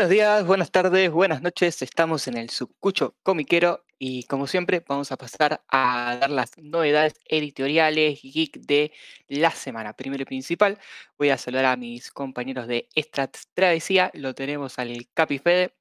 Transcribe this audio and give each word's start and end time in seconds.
Buenos 0.00 0.12
días, 0.12 0.46
buenas 0.46 0.70
tardes, 0.70 1.10
buenas 1.10 1.42
noches. 1.42 1.82
Estamos 1.82 2.26
en 2.26 2.38
el 2.38 2.48
Subcucho 2.48 3.16
Comiquero 3.22 3.84
y 3.98 4.22
como 4.22 4.46
siempre 4.46 4.82
vamos 4.88 5.12
a 5.12 5.18
pasar 5.18 5.62
a 5.68 6.16
dar 6.18 6.30
las 6.30 6.56
novedades 6.56 7.20
editoriales 7.26 8.22
geek 8.22 8.60
de 8.60 8.92
la 9.28 9.50
semana. 9.50 9.92
Primero 9.92 10.22
y 10.22 10.24
principal, 10.24 10.78
voy 11.18 11.28
a 11.28 11.36
saludar 11.36 11.66
a 11.66 11.76
mis 11.76 12.10
compañeros 12.10 12.66
de 12.66 12.88
Strats 12.96 13.48
Travesía. 13.52 14.10
Lo 14.14 14.34
tenemos 14.34 14.78
al 14.78 15.06
Capi 15.12 15.36
Fede. 15.36 15.74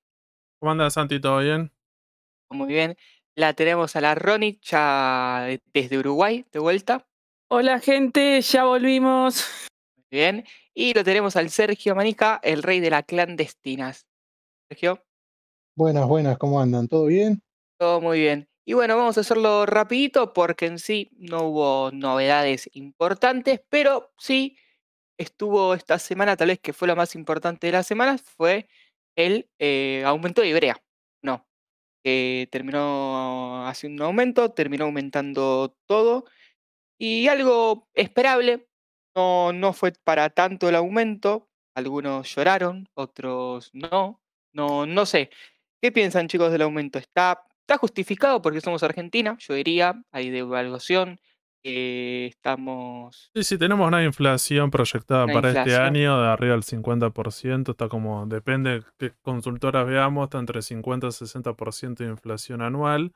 ¿Cómo 0.59 0.73
andas, 0.73 0.95
Santi? 0.95 1.21
¿Todo 1.21 1.39
bien? 1.39 1.71
Muy 2.49 2.67
bien. 2.67 2.97
La 3.35 3.53
tenemos 3.53 3.95
a 3.95 4.01
la 4.01 4.15
Ronnie 4.15 4.59
ya 4.61 5.47
desde 5.73 5.97
Uruguay, 5.97 6.45
de 6.51 6.59
vuelta. 6.59 7.07
Hola 7.47 7.79
gente, 7.79 8.41
ya 8.41 8.65
volvimos. 8.65 9.45
Muy 9.95 10.07
bien. 10.11 10.45
Y 10.73 10.93
lo 10.93 11.05
tenemos 11.05 11.37
al 11.37 11.49
Sergio 11.49 11.95
Manija, 11.95 12.41
el 12.43 12.63
rey 12.63 12.81
de 12.81 12.89
las 12.89 13.05
clandestinas. 13.05 14.08
Sergio. 14.69 15.03
Buenas, 15.75 16.07
buenas, 16.07 16.37
¿cómo 16.37 16.61
andan? 16.61 16.87
¿Todo 16.87 17.07
bien? 17.07 17.41
Todo 17.79 18.01
muy 18.01 18.19
bien. 18.19 18.47
Y 18.65 18.73
bueno, 18.73 18.95
vamos 18.95 19.17
a 19.17 19.21
hacerlo 19.21 19.65
rapidito 19.65 20.31
porque 20.31 20.67
en 20.67 20.77
sí 20.77 21.09
no 21.17 21.45
hubo 21.45 21.91
novedades 21.91 22.69
importantes, 22.73 23.61
pero 23.69 24.13
sí 24.19 24.57
estuvo 25.17 25.73
esta 25.73 25.97
semana, 25.97 26.37
tal 26.37 26.49
vez 26.49 26.59
que 26.59 26.73
fue 26.73 26.87
lo 26.87 26.95
más 26.95 27.15
importante 27.15 27.65
de 27.65 27.73
la 27.73 27.81
semana, 27.81 28.19
fue 28.19 28.69
el 29.15 29.49
eh, 29.57 30.03
aumento 30.05 30.41
de 30.41 30.49
Ibrea. 30.49 30.83
No, 31.23 31.47
que 32.03 32.47
terminó 32.51 33.67
haciendo 33.67 34.03
un 34.03 34.07
aumento, 34.07 34.51
terminó 34.51 34.85
aumentando 34.85 35.75
todo 35.87 36.25
y 36.99 37.27
algo 37.27 37.89
esperable, 37.95 38.67
no, 39.15 39.51
no 39.51 39.73
fue 39.73 39.93
para 40.03 40.29
tanto 40.29 40.69
el 40.69 40.75
aumento, 40.75 41.49
algunos 41.73 42.35
lloraron, 42.35 42.87
otros 42.93 43.71
no, 43.73 44.21
no, 44.59 44.85
no 44.85 45.05
sé. 45.05 45.29
¿Qué 45.81 45.91
piensan 45.91 46.27
chicos 46.27 46.51
del 46.51 46.63
aumento? 46.63 46.99
¿Está, 46.99 47.41
está 47.61 47.77
justificado 47.77 48.41
porque 48.41 48.59
somos 48.59 48.83
Argentina? 48.83 49.37
Yo 49.39 49.53
diría, 49.53 50.03
hay 50.11 50.29
devaluación, 50.29 51.19
eh, 51.63 52.27
estamos... 52.29 53.31
Sí, 53.33 53.43
sí, 53.43 53.57
tenemos 53.57 53.87
una 53.87 54.03
inflación 54.03 54.69
proyectada 54.69 55.23
Una 55.23 55.33
para 55.33 55.49
este 55.51 55.77
año 55.77 56.21
de 56.21 56.27
arriba 56.27 56.53
del 56.53 56.63
50%, 56.63 57.71
está 57.71 57.87
como, 57.87 58.25
depende 58.25 58.83
qué 58.97 59.13
consultoras 59.21 59.87
veamos, 59.87 60.25
está 60.25 60.39
entre 60.39 60.61
50 60.61 61.07
y 61.07 61.09
60% 61.11 62.03
de 62.03 62.09
inflación 62.09 62.61
anual. 62.61 63.13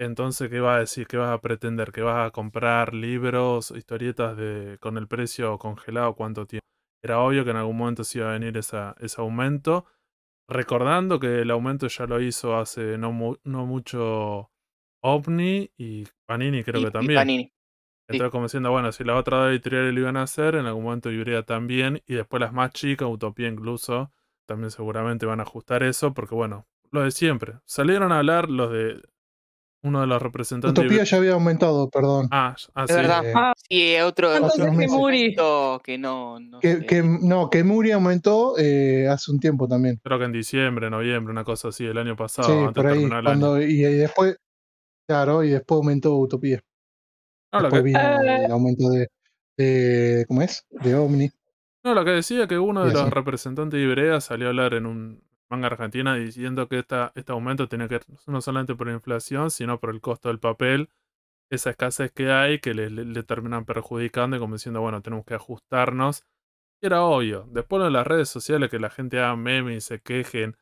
Entonces, 0.00 0.48
¿qué 0.48 0.60
vas 0.60 0.76
a 0.76 0.80
decir? 0.80 1.06
¿Qué 1.06 1.18
vas 1.18 1.30
a 1.30 1.40
pretender? 1.40 1.92
¿Que 1.92 2.02
vas 2.02 2.26
a 2.26 2.30
comprar 2.30 2.94
libros, 2.94 3.72
historietas 3.72 4.36
de, 4.36 4.78
con 4.80 4.96
el 4.96 5.08
precio 5.08 5.58
congelado 5.58 6.14
cuánto 6.14 6.46
tiempo? 6.46 6.64
Era 7.02 7.18
obvio 7.20 7.44
que 7.44 7.50
en 7.50 7.56
algún 7.56 7.76
momento 7.76 8.04
se 8.04 8.18
iba 8.18 8.30
a 8.30 8.32
venir 8.32 8.56
esa, 8.56 8.94
ese 9.00 9.20
aumento. 9.20 9.86
Recordando 10.48 11.20
que 11.20 11.40
el 11.42 11.50
aumento 11.50 11.88
ya 11.88 12.06
lo 12.06 12.20
hizo 12.20 12.56
hace 12.56 12.96
no, 12.98 13.12
mu- 13.12 13.36
no 13.44 13.66
mucho 13.66 14.50
OVNI 15.02 15.70
y 15.76 16.04
Panini 16.26 16.64
creo 16.64 16.80
y- 16.80 16.84
que 16.84 16.88
y 16.88 16.92
también. 16.92 17.18
Panini. 17.18 17.52
Entonces, 18.08 18.30
como 18.32 18.44
diciendo, 18.44 18.70
bueno, 18.70 18.90
si 18.90 19.04
la 19.04 19.16
otra 19.16 19.50
editorial 19.50 19.94
lo 19.94 20.00
iban 20.00 20.16
a 20.16 20.22
hacer, 20.22 20.54
en 20.54 20.64
algún 20.64 20.84
momento 20.84 21.10
Ibrea 21.10 21.42
también, 21.42 22.02
y 22.06 22.14
después 22.14 22.40
las 22.40 22.54
más 22.54 22.72
chicas, 22.72 23.06
Utopía 23.06 23.48
incluso, 23.48 24.10
también 24.46 24.70
seguramente 24.70 25.26
van 25.26 25.40
a 25.40 25.42
ajustar 25.42 25.82
eso, 25.82 26.14
porque 26.14 26.34
bueno, 26.34 26.66
lo 26.90 27.02
de 27.02 27.10
siempre. 27.10 27.56
Salieron 27.66 28.10
a 28.12 28.18
hablar 28.20 28.48
los 28.48 28.72
de 28.72 29.02
uno 29.82 30.00
de 30.00 30.06
los 30.08 30.20
representantes. 30.20 30.74
de 30.74 30.86
Utopía 30.86 31.04
ya 31.04 31.16
había 31.18 31.32
aumentado, 31.34 31.88
perdón. 31.88 32.26
Ah, 32.30 32.56
ah, 32.74 32.84
Es 32.84 32.90
sí. 32.90 32.96
verdad. 32.96 33.24
Eh, 33.26 33.32
Ah, 33.34 33.52
Sí, 33.68 33.96
otro 34.00 34.34
Entonces, 34.34 34.64
que 34.64 34.70
Muri. 34.88 35.34
argumento 35.36 35.80
que 35.84 35.98
no, 35.98 36.40
no 36.40 36.58
que, 36.60 36.76
sé. 36.78 36.86
que- 36.86 37.02
no, 37.02 37.48
que 37.50 37.62
Muri 37.64 37.90
aumentó 37.92 38.54
eh, 38.58 39.06
hace 39.08 39.30
un 39.30 39.38
tiempo 39.40 39.68
también. 39.68 40.00
Creo 40.02 40.18
que 40.18 40.24
en 40.24 40.32
diciembre, 40.32 40.90
noviembre, 40.90 41.30
una 41.30 41.44
cosa 41.44 41.68
así, 41.68 41.84
el 41.86 41.96
año 41.98 42.16
pasado, 42.16 42.48
sí, 42.48 42.54
antes 42.54 42.74
por 42.74 42.84
de 42.86 42.90
ahí. 42.92 42.98
terminar 42.98 43.20
el 43.20 43.26
año. 43.28 43.40
Cuando, 43.40 43.62
y, 43.62 43.84
y 43.84 43.94
después, 43.94 44.36
claro, 45.06 45.44
y 45.44 45.50
después 45.50 45.76
aumentó 45.76 46.16
Utopía. 46.16 46.60
No, 47.52 47.60
lo 47.60 47.70
Después 47.70 47.82
que, 47.82 47.86
vino 47.86 48.00
Eh. 48.00 48.44
el 48.46 48.50
aumento 48.52 48.88
de, 48.90 49.08
de- 49.56 50.24
¿cómo 50.26 50.42
es? 50.42 50.66
De 50.70 50.94
Omni. 50.94 51.30
no, 51.84 51.94
lo 51.94 52.04
que 52.04 52.10
decía 52.10 52.46
que 52.46 52.58
uno 52.58 52.84
de 52.84 52.92
los 52.92 53.10
representantes 53.10 53.78
de 53.78 53.84
Ibrea 53.86 54.20
salió 54.20 54.46
a 54.46 54.50
hablar 54.50 54.74
en 54.74 54.86
un 54.86 55.22
manga 55.50 55.68
argentina 55.68 56.14
diciendo 56.16 56.68
que 56.68 56.78
este 56.80 57.32
aumento 57.32 57.68
tiene 57.68 57.88
que 57.88 58.00
no 58.26 58.40
solamente 58.40 58.74
por 58.74 58.86
la 58.88 58.94
inflación, 58.94 59.50
sino 59.50 59.80
por 59.80 59.90
el 59.90 60.00
costo 60.00 60.28
del 60.28 60.38
papel, 60.40 60.90
esa 61.50 61.70
escasez 61.70 62.12
que 62.12 62.30
hay 62.32 62.60
que 62.60 62.74
le, 62.74 62.90
le- 62.90 63.22
terminan 63.24 63.64
perjudicando 63.66 64.36
y 64.36 64.40
como 64.40 64.56
diciendo, 64.56 64.80
bueno, 64.80 65.02
tenemos 65.02 65.24
que 65.26 65.34
ajustarnos. 65.34 66.24
Era 66.82 67.02
obvio. 67.04 67.46
Después 67.50 67.84
en 67.86 67.92
las 67.94 68.06
redes 68.06 68.28
sociales 68.30 68.70
que 68.70 68.78
la 68.80 68.90
gente 68.90 69.18
haga 69.20 69.36
memes 69.36 69.76
y 69.78 69.80
se 69.82 70.00
quejen, 70.02 70.56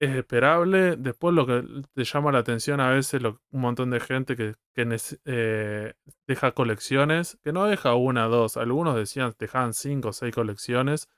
es 0.00 0.10
esperable. 0.16 0.96
Después 0.96 1.34
lo 1.34 1.46
que 1.46 1.64
te 1.94 2.04
llama 2.04 2.32
la 2.32 2.38
atención 2.38 2.80
a 2.80 2.90
veces, 2.90 3.22
lo- 3.22 3.40
un 3.50 3.60
montón 3.62 3.90
de 3.90 4.00
gente 4.00 4.36
que, 4.36 4.54
que 4.74 4.96
eh, 5.24 5.94
deja 6.26 6.52
colecciones, 6.52 7.38
que 7.42 7.52
no 7.52 7.66
deja 7.66 7.94
una, 7.94 8.24
dos. 8.26 8.56
Algunos 8.56 8.96
decían, 8.96 9.34
dejaban 9.38 9.74
cinco 9.74 10.08
o 10.10 10.12
seis 10.12 10.34
colecciones. 10.34 11.08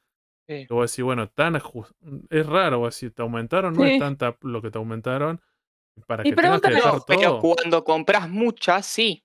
Sí. 0.51 0.67
Vos 0.69 0.91
decís, 0.91 1.05
bueno, 1.05 1.29
tan 1.31 1.55
es 1.55 2.47
raro, 2.47 2.81
vos 2.81 2.99
decís, 2.99 3.15
te 3.15 3.23
aumentaron, 3.23 3.73
no 3.73 3.85
Sí. 3.85 3.91
es 3.93 3.99
tanta 4.01 4.37
lo 4.41 4.61
que 4.61 4.73
te 4.73 4.79
aumentaron. 4.79 5.41
Para 6.09 6.27
Y 6.27 6.31
que 6.31 6.37
tengas 6.37 6.61
que 6.61 6.71
No, 6.71 7.05
pero 7.07 7.21
todo. 7.39 7.41
cuando 7.55 7.85
compras 7.85 8.29
muchas, 8.29 8.85
sí. 8.85 9.25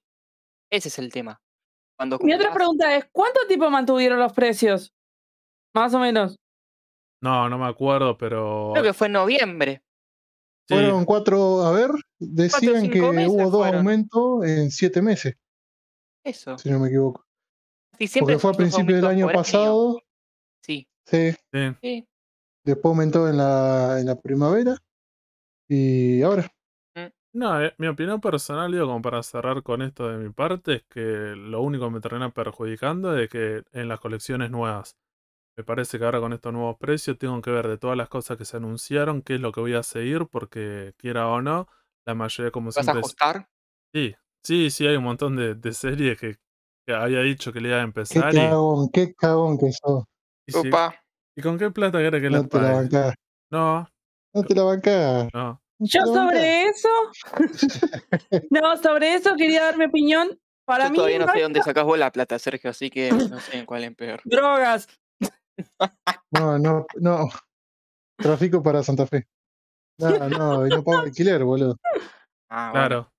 Ese 0.69 0.89
es 0.89 0.99
el 0.99 1.11
tema. 1.11 1.41
Cuando 1.97 2.19
Mi 2.19 2.33
otra 2.33 2.49
compras- 2.49 2.55
pregunta 2.57 2.95
es, 2.95 3.05
¿cuánto 3.11 3.39
tiempo 3.47 3.69
mantuvieron 3.71 4.19
los 4.19 4.33
precios? 4.33 4.93
Más 5.73 5.93
o 5.95 5.99
menos. 5.99 6.37
No, 7.23 7.49
no 7.49 7.57
me 7.57 7.65
acuerdo, 7.65 8.15
pero. 8.17 8.69
Creo 8.73 8.83
que 8.83 8.93
fue 8.93 9.07
en 9.07 9.13
noviembre. 9.13 9.81
sí, 10.67 10.75
Fueron 10.75 11.05
cuatro, 11.05 11.61
a 11.63 11.71
ver, 11.71 11.89
decían 12.19 12.89
que 12.91 13.01
hubo 13.01 13.49
dos 13.49 13.61
fueron. 13.61 13.75
aumentos 13.79 14.43
en 14.45 14.69
siete 14.69 15.01
meses, 15.01 15.35
Eso. 16.23 16.57
si 16.59 16.69
no 16.69 16.79
me 16.79 16.87
equivoco. 16.89 17.25
Sí, 17.99 18.19
Porque 18.19 18.37
fue 18.37 18.49
al 18.51 18.51
son 18.51 18.51
dos 18.51 18.57
principio 18.57 18.95
del 18.97 19.05
año 19.05 19.25
por 19.27 19.35
pasado, 19.35 20.01
Sí, 20.61 20.87
sí, 21.05 21.35
sí. 21.81 22.07
después 22.65 22.91
aumentó 22.91 23.29
en 23.29 23.37
la, 23.37 23.99
en 23.99 24.07
la 24.07 24.15
primavera 24.19 24.77
y 25.69 26.21
ahora. 26.23 26.51
No, 27.33 27.61
eh, 27.61 27.73
mi 27.79 27.87
opinión 27.87 28.21
personal, 28.21 28.71
digo, 28.71 28.85
como 28.87 29.01
para 29.01 29.21
cerrar 29.21 29.61
con 29.61 29.81
esto 29.81 30.07
de 30.07 30.17
mi 30.17 30.31
parte, 30.31 30.75
es 30.75 30.83
que 30.85 31.01
lo 31.35 31.61
único 31.61 31.85
que 31.85 31.91
me 31.91 31.99
termina 31.99 32.29
perjudicando 32.33 33.17
es 33.17 33.29
que 33.29 33.63
en 33.73 33.89
las 33.89 33.99
colecciones 33.99 34.49
nuevas, 34.51 34.97
me 35.57 35.63
parece 35.63 35.99
que 35.99 36.05
ahora 36.05 36.21
con 36.21 36.33
estos 36.33 36.53
nuevos 36.53 36.77
precios 36.77 37.17
tengo 37.19 37.41
que 37.41 37.51
ver 37.51 37.67
de 37.67 37.77
todas 37.77 37.97
las 37.97 38.09
cosas 38.09 38.37
que 38.37 38.45
se 38.45 38.57
anunciaron, 38.57 39.21
qué 39.23 39.35
es 39.35 39.41
lo 39.41 39.51
que 39.51 39.61
voy 39.61 39.75
a 39.75 39.83
seguir, 39.83 40.27
porque 40.31 40.93
quiera 40.97 41.27
o 41.29 41.41
no, 41.41 41.67
la 42.05 42.15
mayoría, 42.15 42.51
como 42.51 42.71
¿Vas 42.75 42.87
a 42.89 42.91
siempre, 42.91 43.01
es- 43.01 43.17
ajustar? 43.17 43.49
sí, 43.93 44.15
sí, 44.43 44.71
sí, 44.71 44.87
hay 44.87 44.97
un 44.97 45.05
montón 45.05 45.35
de, 45.37 45.55
de 45.55 45.73
series 45.73 46.19
que, 46.19 46.37
que 46.87 46.93
había 46.93 47.21
dicho 47.21 47.53
que 47.53 47.61
le 47.61 47.69
iba 47.69 47.79
a 47.79 47.83
Qué 48.09 48.19
empezar 48.21 48.37
y, 48.37 48.49
cagón, 48.49 48.89
qué 48.91 49.13
cagón 49.13 49.59
que 49.59 49.71
sos. 49.71 50.05
Opa. 50.53 50.95
¿y 51.35 51.41
con 51.41 51.57
qué 51.57 51.71
plata 51.71 51.97
querés 51.99 52.21
que 52.21 52.29
No 52.29 52.43
la 52.43 52.47
pague? 52.47 53.13
No, 53.51 53.87
No 54.33 54.43
te 54.43 54.55
la 54.55 54.63
bancás. 54.63 55.27
no. 55.33 55.59
no 55.59 55.59
te 55.59 55.63
Yo 55.79 56.01
sobre 56.05 56.63
eso, 56.63 56.89
no, 58.51 58.77
sobre 58.77 59.15
eso 59.15 59.35
quería 59.35 59.63
dar 59.63 59.77
mi 59.77 59.85
opinión. 59.85 60.39
Para 60.65 60.85
Yo 60.85 60.91
mí, 60.91 60.97
todavía 60.97 61.19
no 61.19 61.31
sé 61.31 61.41
dónde 61.41 61.61
sacás 61.61 61.83
vos 61.83 61.97
la 61.99 62.11
plata, 62.11 62.39
Sergio, 62.39 62.71
así 62.71 62.89
que 62.89 63.11
no 63.11 63.39
sé 63.39 63.57
en 63.57 63.65
cuál 63.65 63.83
es 63.83 63.95
peor. 63.95 64.21
drogas. 64.25 64.87
No, 66.31 66.57
no, 66.57 66.85
no. 66.95 67.29
Tráfico 68.17 68.63
para 68.63 68.81
Santa 68.81 69.05
Fe. 69.05 69.27
No, 69.99 70.29
no, 70.29 70.67
y 70.67 70.69
no 70.69 70.83
pago 70.83 70.99
alquiler, 70.99 71.43
boludo. 71.43 71.77
Ah, 72.49 72.71
bueno. 72.71 72.87
Claro. 72.87 73.11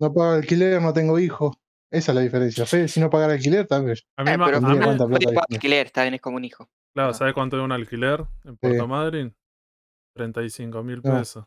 No 0.00 0.12
pago 0.12 0.32
alquiler, 0.32 0.80
no 0.80 0.92
tengo 0.92 1.18
hijos. 1.18 1.56
Esa 1.94 2.10
es 2.12 2.14
la 2.16 2.20
diferencia. 2.22 2.66
Fede, 2.66 2.88
si 2.88 3.00
no 3.00 3.08
pagar 3.08 3.30
alquiler, 3.30 3.66
también. 3.66 3.96
A 4.16 4.24
mí, 4.24 4.30
Eh, 4.30 4.36
pero 4.44 4.60
cuánta 4.60 5.06
plata 5.06 5.18
tiene. 5.18 5.40
alquiler, 5.50 5.90
bien, 6.02 6.14
es 6.14 6.20
como 6.20 6.36
un 6.36 6.44
hijo. 6.44 6.68
claro, 6.94 7.08
No. 7.10 7.14
¿sabes 7.14 7.34
cuánto 7.34 7.56
es 7.56 7.62
un 7.62 7.72
alquiler 7.72 8.24
en 8.44 8.56
Puerto 8.56 8.86
Madryn? 8.88 9.34
35 10.16 10.82
mil 10.82 11.00
No. 11.04 11.18
pesos. 11.18 11.44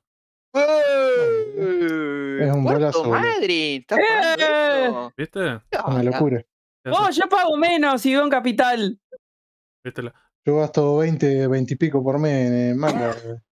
Es 2.39 2.53
un 2.53 2.63
Puerto. 2.63 3.03
Madryn, 3.09 3.81
¿estás 3.81 3.99
pagando 3.99 4.43
¡Eh! 4.45 4.85
eso? 4.85 5.13
¿Viste? 5.17 5.39
¿Qué 5.69 5.77
Una 5.85 6.03
locura. 6.03 6.41
¿Qué 6.83 6.91
Oh, 6.91 7.09
yo 7.09 7.27
pago 7.27 7.57
menos 7.57 8.01
si 8.01 8.09
vivo 8.11 8.23
en 8.23 8.29
capital. 8.29 8.99
¿Viste 9.83 10.03
la- 10.03 10.13
Yo 10.45 10.57
gasto 10.57 10.97
20, 10.97 11.47
20 11.47 11.73
y 11.73 11.77
pico 11.77 12.01
por 12.03 12.19
mes 12.19 12.49
en 12.71 12.77
manga. 12.77 13.11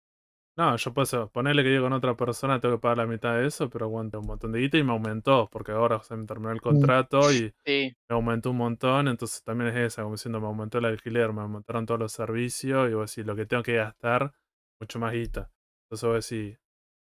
No, 0.58 0.76
yo 0.78 0.94
puedo 0.94 1.30
ponerle 1.32 1.64
que 1.64 1.74
yo 1.74 1.82
con 1.82 1.92
otra 1.92 2.16
persona 2.16 2.60
tengo 2.62 2.76
que 2.76 2.82
pagar 2.82 2.98
la 3.00 3.06
mitad 3.08 3.36
de 3.36 3.48
eso, 3.48 3.70
pero 3.70 3.86
aguanta 3.86 4.20
un 4.20 4.26
montón 4.28 4.54
de 4.54 4.60
guita 4.60 4.78
y 4.78 4.84
me 4.84 4.94
aumentó, 4.94 5.50
porque 5.52 5.74
ahora 5.74 6.02
se 6.02 6.16
me 6.16 6.26
terminó 6.26 6.52
el 6.52 6.62
contrato 6.62 7.34
y 7.34 7.54
Sí, 7.66 7.96
me 8.10 8.16
aumentó 8.16 8.52
un 8.52 8.58
montón, 8.58 9.08
entonces 9.10 9.44
también 9.44 9.72
es 9.72 9.78
esa, 9.78 10.04
como 10.04 10.16
diciendo, 10.16 10.40
me 10.42 10.48
aumentó 10.48 10.78
el 10.80 10.86
alquiler, 10.86 11.34
me 11.34 11.42
aumentaron 11.42 11.86
todos 11.86 12.00
los 12.00 12.14
servicios 12.14 12.90
y 12.90 12.94
vos 12.94 13.12
decís, 13.16 13.26
lo 13.28 13.36
que 13.36 13.46
tengo 13.46 13.64
que 13.64 13.76
gastar, 13.76 14.34
mucho 14.80 15.00
más 15.00 15.14
guita. 15.14 15.52
Entonces 15.90 16.10
vos 16.10 16.30
decís, 16.30 16.60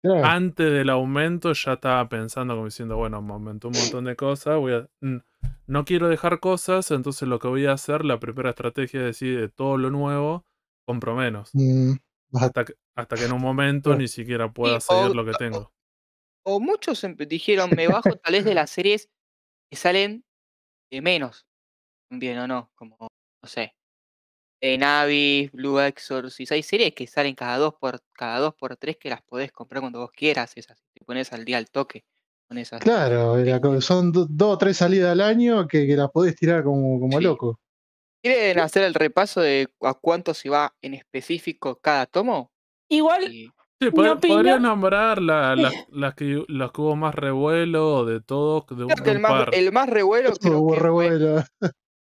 Claro. 0.02 0.22
antes 0.24 0.72
del 0.74 0.90
aumento 0.90 1.54
ya 1.54 1.74
estaba 1.74 2.08
pensando 2.10 2.56
como 2.56 2.66
diciendo, 2.66 2.98
bueno, 2.98 3.22
me 3.22 3.34
aumentó 3.34 3.70
un 3.70 3.76
montón 3.76 4.06
de 4.06 4.16
cosas, 4.16 4.58
voy 4.60 4.74
a, 4.74 4.88
mm, 5.02 5.18
no 5.68 5.86
quiero 5.86 6.10
dejar 6.10 6.40
cosas, 6.40 6.92
entonces 6.92 7.28
lo 7.28 7.40
que 7.40 7.48
voy 7.50 7.66
a 7.68 7.74
hacer, 7.74 8.06
la 8.06 8.20
primera 8.20 8.52
estrategia 8.52 9.02
es 9.02 9.06
decir, 9.08 9.40
de 9.40 9.50
todo 9.50 9.78
lo 9.78 9.90
nuevo, 9.92 10.46
compro 10.88 11.16
menos. 11.16 11.52
Mm, 11.54 11.94
Vas 12.32 12.44
a- 12.44 12.46
Hasta 12.48 12.66
que, 12.66 12.74
hasta 12.96 13.16
que 13.18 13.26
en 13.26 13.34
un 13.34 13.42
momento 13.42 13.96
ni 13.96 14.08
siquiera 14.08 14.52
pueda 14.52 14.80
seguir 14.80 15.16
lo 15.16 15.26
que 15.26 15.34
tengo. 15.34 15.74
O 16.46 16.60
muchos 16.60 17.04
em- 17.04 17.16
dijeron, 17.16 17.74
me 17.76 17.88
bajo 17.88 18.16
tal 18.18 18.34
vez 18.34 18.46
de 18.46 18.54
las 18.54 18.70
series 18.70 19.10
que 19.70 19.78
salen 19.78 20.26
de 20.92 21.02
menos. 21.02 21.46
Bien 22.10 22.38
o 22.40 22.48
no, 22.48 22.72
como, 22.76 22.98
no 23.00 23.50
sé. 23.50 23.76
En 24.62 24.82
Navi, 24.82 25.50
Blue 25.52 25.80
Exorcist, 25.80 26.52
hay 26.52 26.64
series 26.64 26.94
que 26.94 27.08
salen 27.08 27.36
cada 27.36 27.58
dos 27.58 27.74
por 27.76 28.02
cada 28.14 28.40
dos 28.40 28.54
por 28.56 28.78
tres 28.78 28.98
que 28.98 29.10
las 29.10 29.22
podés 29.24 29.52
comprar 29.52 29.82
cuando 29.82 30.00
vos 30.00 30.12
quieras, 30.12 30.54
esas. 30.56 30.82
Te 30.94 31.04
pones 31.04 31.34
al 31.34 31.44
día 31.44 31.58
al 31.58 31.70
toque 31.70 32.06
con 32.48 32.58
esas. 32.58 32.80
Claro, 32.80 33.36
son 33.82 34.12
do- 34.12 34.28
dos 34.30 34.54
o 34.54 34.58
tres 34.58 34.78
salidas 34.78 35.12
al 35.12 35.22
año 35.22 35.68
que, 35.68 35.86
que 35.88 35.96
las 35.96 36.12
podés 36.12 36.36
tirar 36.36 36.64
como, 36.64 37.00
como 37.00 37.18
Sí. 37.18 37.24
loco. 37.26 37.60
¿Quieren 38.24 38.60
hacer 38.60 38.84
el 38.84 38.94
repaso 38.94 39.42
de 39.42 39.68
a 39.82 39.94
cuánto 39.96 40.34
se 40.34 40.50
va 40.50 40.74
en 40.82 40.94
específico 40.94 41.82
cada 41.82 42.06
tomo? 42.06 42.53
Igual, 42.90 43.28
Sí, 43.30 43.50
Mi 43.82 43.88
pod- 43.92 44.12
opinión- 44.12 44.20
podrías 44.38 44.62
nombrar 44.62 45.22
la- 45.22 45.56
las, 45.74 45.74
las 45.90 46.14
que, 46.16 46.44
las 46.48 46.72
que 46.72 46.82
hubo 46.82 46.96
más 46.96 47.14
revuelo 47.16 48.06
de 48.06 48.22
todo, 48.22 48.66
de 48.70 48.84
un, 48.86 48.90
creo 48.92 48.96
que 48.98 49.04
de 49.04 49.12
el 49.12 49.18
un 49.18 49.22
más, 49.74 49.84
el 49.86 49.92
revuelo 49.94 50.30
Eso 50.30 50.38
creo 50.40 50.60
hubo 50.60 50.74
que 50.74 50.80
revuelo. 50.80 51.44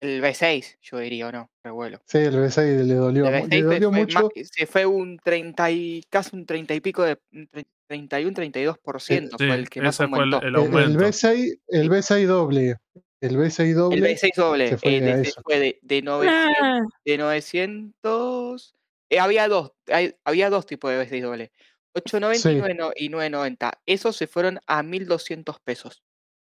el 0.00 0.22
B6, 0.22 0.76
yo 0.80 0.98
diría, 0.98 1.28
¿o 1.28 1.32
no? 1.32 1.50
Revuelo. 1.62 1.98
Sí, 2.06 2.18
el 2.18 2.34
B6 2.34 2.84
le 2.84 2.94
dolió, 2.94 3.26
El 3.28 3.42
mu- 3.42 3.46
B6 3.46 3.50
le 3.50 3.62
fue- 3.64 3.74
dolió 3.74 3.90
fue 3.90 3.98
mucho. 4.00 4.20
más- 4.22 4.48
se 4.50 4.66
fue 4.66 4.86
un 4.86 5.18
30 5.22 5.70
y 5.70 6.02
casi 6.10 6.34
un 6.36 6.46
30 6.46 6.74
y 6.74 6.80
pico 6.80 7.02
de 7.04 7.18
un 7.32 7.48
tre- 7.48 7.66
31, 7.88 8.34
32% 8.34 9.36
Sí, 9.38 9.46
fue 9.46 9.54
el 9.54 9.68
que 9.68 9.80
más 9.80 9.98
el, 10.00 10.06
aumentó. 10.06 10.40
el 10.42 10.48
El, 10.48 10.48
el 10.48 10.56
aumento. 10.56 10.98
B6, 11.00 11.58
el 11.68 11.90
B6 11.90 12.26
doble. 12.26 12.76
El 13.20 13.36
B6 13.36 13.60
El 13.70 13.74
doble. 13.74 14.00
B6 14.16 14.30
doble, 14.36 14.68
se 14.68 14.78
fue 14.78 14.96
eh, 14.96 15.00
de, 15.00 15.16
de- 15.16 15.22
eso. 15.22 15.40
fue 15.42 15.58
de, 15.58 15.78
de 15.82 16.02
900, 16.02 16.56
ah, 16.62 16.80
de 17.04 17.18
900 17.18 18.74
eh, 19.10 19.18
había 19.20 19.48
dos, 19.48 19.72
hay- 19.86 20.14
había 20.24 20.50
dos 20.50 20.66
tipos 20.66 20.90
de 20.90 20.98
B6 21.06 21.22
doble, 21.22 21.52
890 21.94 22.50
y 22.50 22.54
Sí. 22.54 22.58
9 22.60 22.94
y 22.96 23.08
990. 23.08 23.72
Esos 23.86 24.16
se 24.16 24.26
fueron 24.26 24.58
a 24.66 24.82
1200 24.82 25.58
pesos. 25.60 26.02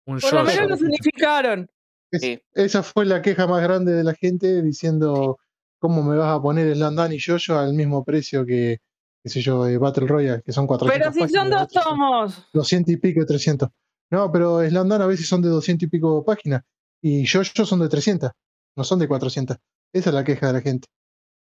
Un 0.07 0.19
por 0.19 0.33
lo 0.33 0.45
menos 0.45 0.69
los 0.71 0.81
unificaron. 0.83 1.71
Es- 2.11 2.21
Sí. 2.21 2.43
Esa 2.55 2.83
fue 2.83 3.05
la 3.07 3.23
queja 3.23 3.47
más 3.47 3.63
grande 3.63 3.93
de 3.93 4.03
la 4.05 4.15
gente 4.15 4.63
diciendo 4.63 5.39
cómo 5.79 6.03
me 6.03 6.17
vas 6.17 6.37
a 6.37 6.43
poner 6.43 6.67
el 6.67 6.81
Landan 6.81 7.13
y 7.13 7.19
Yoyo 7.19 7.59
al 7.59 7.73
mismo 7.75 8.05
precio 8.05 8.45
que, 8.45 8.79
qué 9.23 9.29
sé 9.31 9.41
yo, 9.41 9.67
eh, 9.67 9.79
Battle 9.79 10.07
Royale, 10.09 10.43
que 10.43 10.53
son 10.53 10.67
400 10.67 11.15
Pero 11.15 11.27
si 11.29 11.33
son 11.33 11.49
dos 11.51 11.69
tomos. 11.69 12.49
200 12.53 12.93
y 12.95 12.97
pico, 12.97 13.25
300. 13.25 13.69
No, 14.11 14.31
pero 14.33 14.61
Slandan 14.69 15.03
a 15.03 15.07
veces 15.07 15.29
son 15.29 15.41
de 15.41 15.49
200 15.49 15.87
y 15.87 15.91
pico 15.91 16.25
páginas 16.25 16.63
y 17.01 17.25
Yoyo 17.25 17.65
son 17.65 17.79
de 17.81 17.89
300, 17.89 18.33
no 18.77 18.83
son 18.85 18.99
de 18.99 19.07
400. 19.07 19.57
Esa 19.93 20.11
es 20.11 20.15
la 20.15 20.25
queja 20.25 20.49
de 20.49 20.53
la 20.55 20.61
gente. 20.61 20.89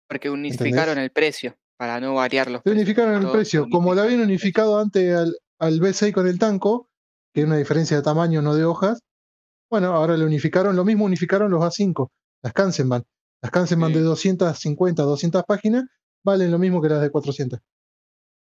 Porque 0.09 0.31
unificaron 0.31 0.99
el 0.99 1.11
precio 1.11 1.57
para 1.77 2.01
no 2.01 2.15
variar 2.15 2.51
los 2.51 2.63
precios. 2.63 2.77
unificaron 2.83 3.23
el 3.23 3.31
precio, 3.31 3.67
como 3.71 3.95
lo 3.95 4.03
habían 4.03 4.21
unificado 4.21 4.79
antes 4.81 5.15
al, 5.15 5.37
al 5.59 5.81
B6 5.81 6.13
con 6.13 6.27
el 6.27 6.39
Tanco, 6.39 6.89
que 7.35 7.43
es 7.43 7.47
una 7.47 7.57
diferencia 7.57 7.97
de 7.97 8.03
tamaño, 8.03 8.43
no 8.43 8.55
de 8.55 8.65
hojas. 8.65 9.01
Bueno, 9.71 9.93
ahora 9.95 10.17
le 10.17 10.25
unificaron, 10.25 10.75
lo 10.75 10.85
mismo 10.85 11.05
unificaron 11.05 11.51
los 11.51 11.61
A5, 11.63 12.09
las 12.43 12.53
Kansenban. 12.53 13.05
Las 13.43 13.53
Kansenban 13.53 13.93
Sí. 13.93 13.99
de 13.99 14.05
250, 14.05 15.03
200 15.03 15.45
páginas 15.45 15.85
valen 16.25 16.51
lo 16.51 16.59
mismo 16.59 16.81
que 16.83 16.89
las 16.89 17.01
de 17.03 17.11
400. 17.11 17.61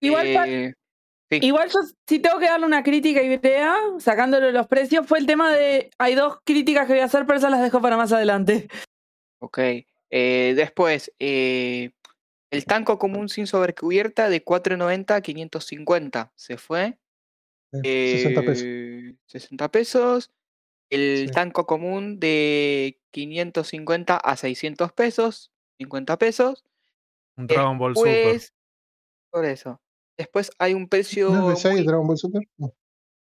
Igual, 0.01 0.27
Eh, 0.29 0.75
sí. 1.31 1.39
igual 1.43 1.69
yo 1.69 1.81
si 2.07 2.21
tengo 2.21 2.39
que 2.39 2.47
darle 2.47 2.67
una 2.67 2.83
crítica 2.85 3.21
a 3.21 3.25
Ibrea, 3.25 3.75
sacándole 3.99 4.53
los 4.53 4.67
precios, 4.69 5.07
fue 5.07 5.19
el 5.19 5.27
tema 5.27 5.53
de. 5.53 5.91
Hay 5.99 6.15
dos 6.15 6.39
críticas 6.45 6.87
que 6.87 6.93
voy 6.95 7.03
a 7.03 7.07
hacer, 7.07 7.27
pero 7.27 7.39
esas 7.39 7.51
las 7.51 7.61
dejo 7.63 7.81
para 7.83 7.97
más 7.97 8.13
adelante. 8.13 8.69
Ok. 9.41 9.59
Eh, 10.11 10.55
después, 10.57 11.13
eh, 11.19 11.91
el 12.51 12.65
tanco 12.65 12.99
común 12.99 13.29
sin 13.29 13.47
sobrecubierta 13.47 14.31
de 14.31 14.43
4.90 14.45 15.17
a 15.17 15.21
550 15.21 16.33
se 16.35 16.57
fue. 16.57 16.99
Eh, 17.85 18.13
60 18.23 18.43
pesos. 18.43 18.65
Eh, 18.67 19.15
60 19.27 19.69
pesos. 19.71 20.31
El 20.91 21.27
Sí. 21.29 21.33
tanco 21.35 21.67
común 21.67 22.19
de 22.19 22.99
550 23.11 24.17
a 24.17 24.37
600 24.37 24.93
pesos, 24.93 25.53
50 25.79 26.17
pesos. 26.19 26.65
Un 27.37 27.47
Dragon 27.47 27.77
Ball 27.79 27.95
Super. 27.95 28.15
Después, 28.15 28.55
por 29.31 29.45
eso. 29.45 29.81
Después 30.17 30.51
hay 30.59 30.73
un 30.73 30.89
precio. 30.89 31.29
¿No 31.31 31.53
es 31.53 31.59
B6 31.59 31.71
muy- 31.73 31.81
el 31.81 31.87
Dragon 31.87 32.07
Ball 32.07 32.17
Super? 32.19 32.43
No, 32.57 32.75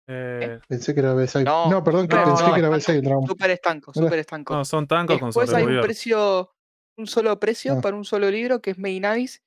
Eh, 0.06 0.60
pensé 0.68 0.92
que 0.92 1.00
era 1.00 1.14
B6. 1.14 1.44
No, 1.46 1.70
No, 1.70 1.82
perdón, 1.82 2.06
que 2.06 2.14
no, 2.16 2.24
pensé 2.24 2.42
no, 2.46 2.52
que 2.52 2.60
era 2.60 2.68
estanco, 2.68 2.76
B6 2.76 2.94
el 2.98 3.02
Dragon 3.02 3.20
Ball. 3.22 3.28
Super 3.28 3.50
estanco, 3.50 3.94
super 3.94 4.18
estanco. 4.18 4.54
no, 4.54 4.64
son 4.66 4.86
tancos 4.86 5.18
con 5.18 5.28
Después 5.30 5.54
hay 5.54 5.64
un 5.64 5.80
precio, 5.80 6.53
un 6.96 7.06
solo 7.06 7.38
precio 7.40 7.74
Ah. 7.74 7.80
para 7.80 7.96
un 7.96 8.04
solo 8.04 8.30
libro 8.30 8.60
que 8.60 8.70
es 8.72 8.78
Meinavis. 8.78 9.42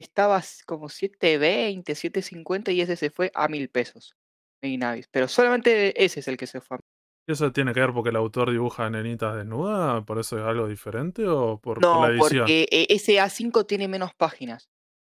Estaba 0.00 0.42
como 0.66 0.88
7.20, 0.88 1.94
7.50 1.94 2.72
y 2.72 2.80
ese 2.80 2.96
se 2.96 3.10
fue 3.10 3.30
a 3.34 3.48
mil 3.48 3.68
pesos. 3.68 4.16
Meinavis. 4.62 5.08
Pero 5.10 5.28
solamente 5.28 6.02
ese 6.04 6.20
es 6.20 6.28
el 6.28 6.36
que 6.36 6.46
se 6.46 6.60
fue. 6.60 6.76
a- 6.76 6.80
¿Y 7.26 7.32
¿Eso 7.32 7.52
tiene 7.52 7.72
que 7.72 7.80
ver 7.80 7.92
porque 7.94 8.10
el 8.10 8.16
autor 8.16 8.50
dibuja 8.50 8.90
nenitas 8.90 9.34
desnudas? 9.36 10.04
¿Por 10.04 10.18
eso 10.18 10.36
es 10.38 10.44
algo 10.44 10.66
diferente 10.68 11.26
o 11.26 11.58
por, 11.58 11.80
por 11.80 11.82
No, 11.82 12.02
la 12.06 12.12
edición? 12.12 12.42
porque 12.42 12.68
eh, 12.70 12.86
ese 12.90 13.14
A5 13.18 13.64
tiene 13.66 13.88
menos 13.88 14.12
páginas. 14.14 14.68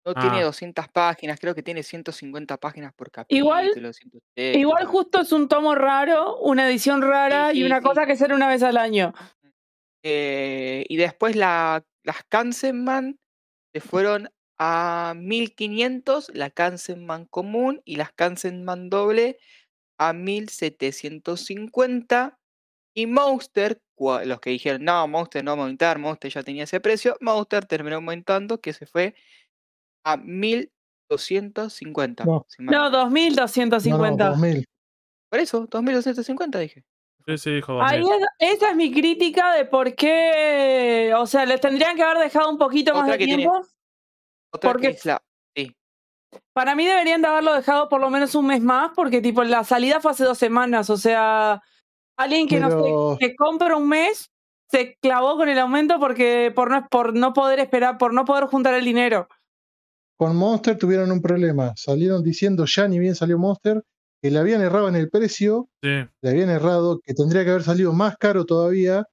No 0.07 0.15
tiene 0.15 0.39
Ah. 0.43 0.45
200 0.45 0.87
páginas, 0.89 1.41
creo 1.41 1.53
que 1.57 1.65
tiene 1.65 1.83
150 1.83 2.59
páginas 2.59 2.93
por 2.95 3.11
capítulo. 3.11 3.39
Igual- 3.45 3.73
170. 3.73 4.57
Igual 4.57 4.85
justo 4.87 5.21
es 5.23 5.33
un 5.33 5.49
tomo 5.49 5.75
raro, 5.75 6.37
una 6.43 6.69
edición 6.69 7.03
rara 7.03 7.51
Sí, 7.51 7.59
y 7.59 7.65
una 7.65 7.79
sí. 7.79 7.83
cosa 7.85 8.07
que 8.07 8.13
hacer 8.13 8.33
una 8.33 8.47
vez 8.47 8.63
al 8.63 8.77
año. 8.77 9.13
Eh, 10.09 10.85
y 10.89 10.97
después 10.99 11.35
la, 11.35 11.85
las 12.05 12.23
Kansenman 12.29 13.19
se 13.75 13.81
fueron 13.81 14.31
a 14.57 15.15
1500, 15.17 16.31
la 16.33 16.51
Kansenman 16.51 17.25
común 17.27 17.83
y 17.85 17.97
las 17.97 18.13
Kansenman 18.13 18.89
doble 18.89 19.39
a 19.99 20.13
1750. 20.13 22.39
Y 22.95 23.07
Monster, 23.07 23.81
los 23.99 24.41
que 24.41 24.51
dijeron, 24.51 24.85
no, 24.85 25.07
Monster 25.09 25.45
no 25.45 25.53
va 25.57 25.59
a 25.59 25.63
aumentar, 25.65 25.99
Monster 25.99 26.31
ya 26.33 26.43
tenía 26.43 26.65
ese 26.65 26.81
precio, 26.81 27.17
Monster 27.21 27.67
terminó 27.67 27.97
aumentando, 27.97 28.61
que 28.61 28.73
se 28.73 28.87
fue 28.87 29.15
a 30.05 30.17
1250. 30.17 32.25
No. 32.25 32.47
No, 32.59 32.73
no- 32.91 32.91
No, 32.91 32.91
no, 32.91 32.99
2250. 33.01 34.29
2000. 34.31 34.65
Por 35.31 35.41
eso, 35.41 35.67
2250 35.71 36.59
dije. 36.61 36.85
Sí, 37.27 37.39
sí, 37.39 37.55
dijo 37.57 37.83
Ahí 37.83 38.01
2000. 38.01 38.23
es- 38.39 38.55
esa 38.57 38.71
es 38.71 38.77
mi 38.77 38.93
crítica 38.93 39.53
de 39.55 39.65
por 39.65 39.95
qué. 39.95 41.13
O 41.17 41.27
sea, 41.27 41.45
les 41.45 41.61
tendrían 41.61 41.97
que 41.97 42.03
haber 42.03 42.19
dejado 42.19 42.49
un 42.51 42.59
poquito 42.59 42.95
más 42.95 43.07
de 43.09 43.19
que 43.19 43.25
tiene- 43.25 43.43
tiempo. 43.43 43.67
Otra 44.53 44.71
Porque- 44.73 44.89
que 44.91 44.95
es 44.95 45.05
la. 45.07 45.21
Sí, 45.57 45.75
Para 46.53 46.75
mí 46.75 46.87
deberían 46.87 47.23
de 47.23 47.29
haberlo 47.29 47.53
dejado 47.55 47.89
por 47.89 48.01
lo 48.01 48.11
menos 48.11 48.35
un 48.35 48.47
mes 48.47 48.61
más, 48.63 48.91
porque 48.95 49.21
tipo 49.21 49.43
la 49.45 49.65
salida 49.65 50.01
fue 50.01 50.13
hace 50.13 50.25
dos 50.25 50.39
semanas. 50.39 50.89
O 50.91 50.97
sea, 50.97 51.63
alguien 52.17 52.47
que 52.49 52.61
no 52.61 52.69
Pero- 52.69 53.17
sé, 53.21 53.27
que 53.27 53.35
compra 53.37 53.77
un 53.77 53.89
mes 53.89 54.31
se 54.71 54.97
clavó 55.01 55.37
con 55.37 55.49
el 55.49 55.59
aumento 55.59 55.99
porque 56.01 56.53
por 56.55 56.71
no, 56.71 56.87
por 56.89 57.15
no 57.15 57.33
poder 57.33 57.59
esperar, 57.61 57.99
por 57.99 58.13
no 58.15 58.25
poder 58.25 58.45
juntar 58.47 58.75
el 58.75 58.85
dinero. 58.85 59.29
Con 60.19 60.37
Monster 60.37 60.79
tuvieron 60.79 61.11
un 61.13 61.21
problema. 61.21 61.73
Salieron 61.77 62.23
diciendo 62.23 62.65
ya 62.67 62.87
ni 62.89 62.99
bien 62.99 63.15
salió 63.15 63.39
Monster 63.39 63.83
que 64.23 64.31
le 64.31 64.39
habían 64.39 64.61
errado 64.63 64.89
en 64.89 64.97
el 64.97 65.09
precio, 65.11 65.69
Sí, 65.83 65.89
le 66.23 66.31
habían 66.31 66.51
errado, 66.51 67.01
que 67.03 67.15
tendría 67.15 67.45
que 67.45 67.51
haber 67.51 67.63
salido 67.63 67.93
más 67.93 68.17
caro 68.17 68.45
todavía. 68.45 69.05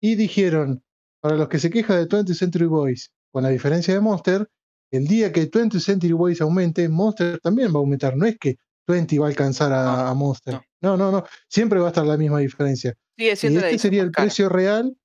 Y 0.00 0.16
dijeron, 0.16 0.82
para 1.20 1.36
los 1.36 1.48
que 1.48 1.58
se 1.58 1.70
quejan 1.70 1.98
de 1.98 2.08
20th 2.08 2.34
Century 2.34 2.66
Boys, 2.66 3.12
con 3.30 3.42
la 3.44 3.50
diferencia 3.50 3.94
de 3.94 4.00
Monster, 4.00 4.48
el 4.90 5.06
día 5.06 5.32
que 5.32 5.50
20th 5.50 5.80
Century 5.80 6.12
Boys 6.12 6.40
aumente, 6.40 6.88
Monster 6.88 7.38
también 7.40 7.68
va 7.68 7.76
a 7.76 7.78
aumentar. 7.78 8.16
No 8.16 8.26
es 8.26 8.36
que 8.38 8.56
20 8.88 9.18
va 9.20 9.26
a 9.26 9.28
alcanzar 9.28 9.72
a, 9.72 9.84
No, 9.84 9.90
a 10.08 10.14
Monster. 10.14 10.54
no. 10.54 10.62
No, 10.82 10.96
no, 10.96 11.12
no. 11.12 11.24
Siempre 11.48 11.78
va 11.78 11.86
a 11.86 11.88
estar 11.90 12.04
la 12.04 12.16
misma 12.16 12.40
diferencia. 12.40 12.94
sigue 13.16 13.32
Y 13.32 13.36
siendo 13.36 13.60
la 13.60 13.66
este 13.70 13.78
sería 13.78 14.02
el 14.02 14.10
precio 14.10 14.48
real. 14.48 14.96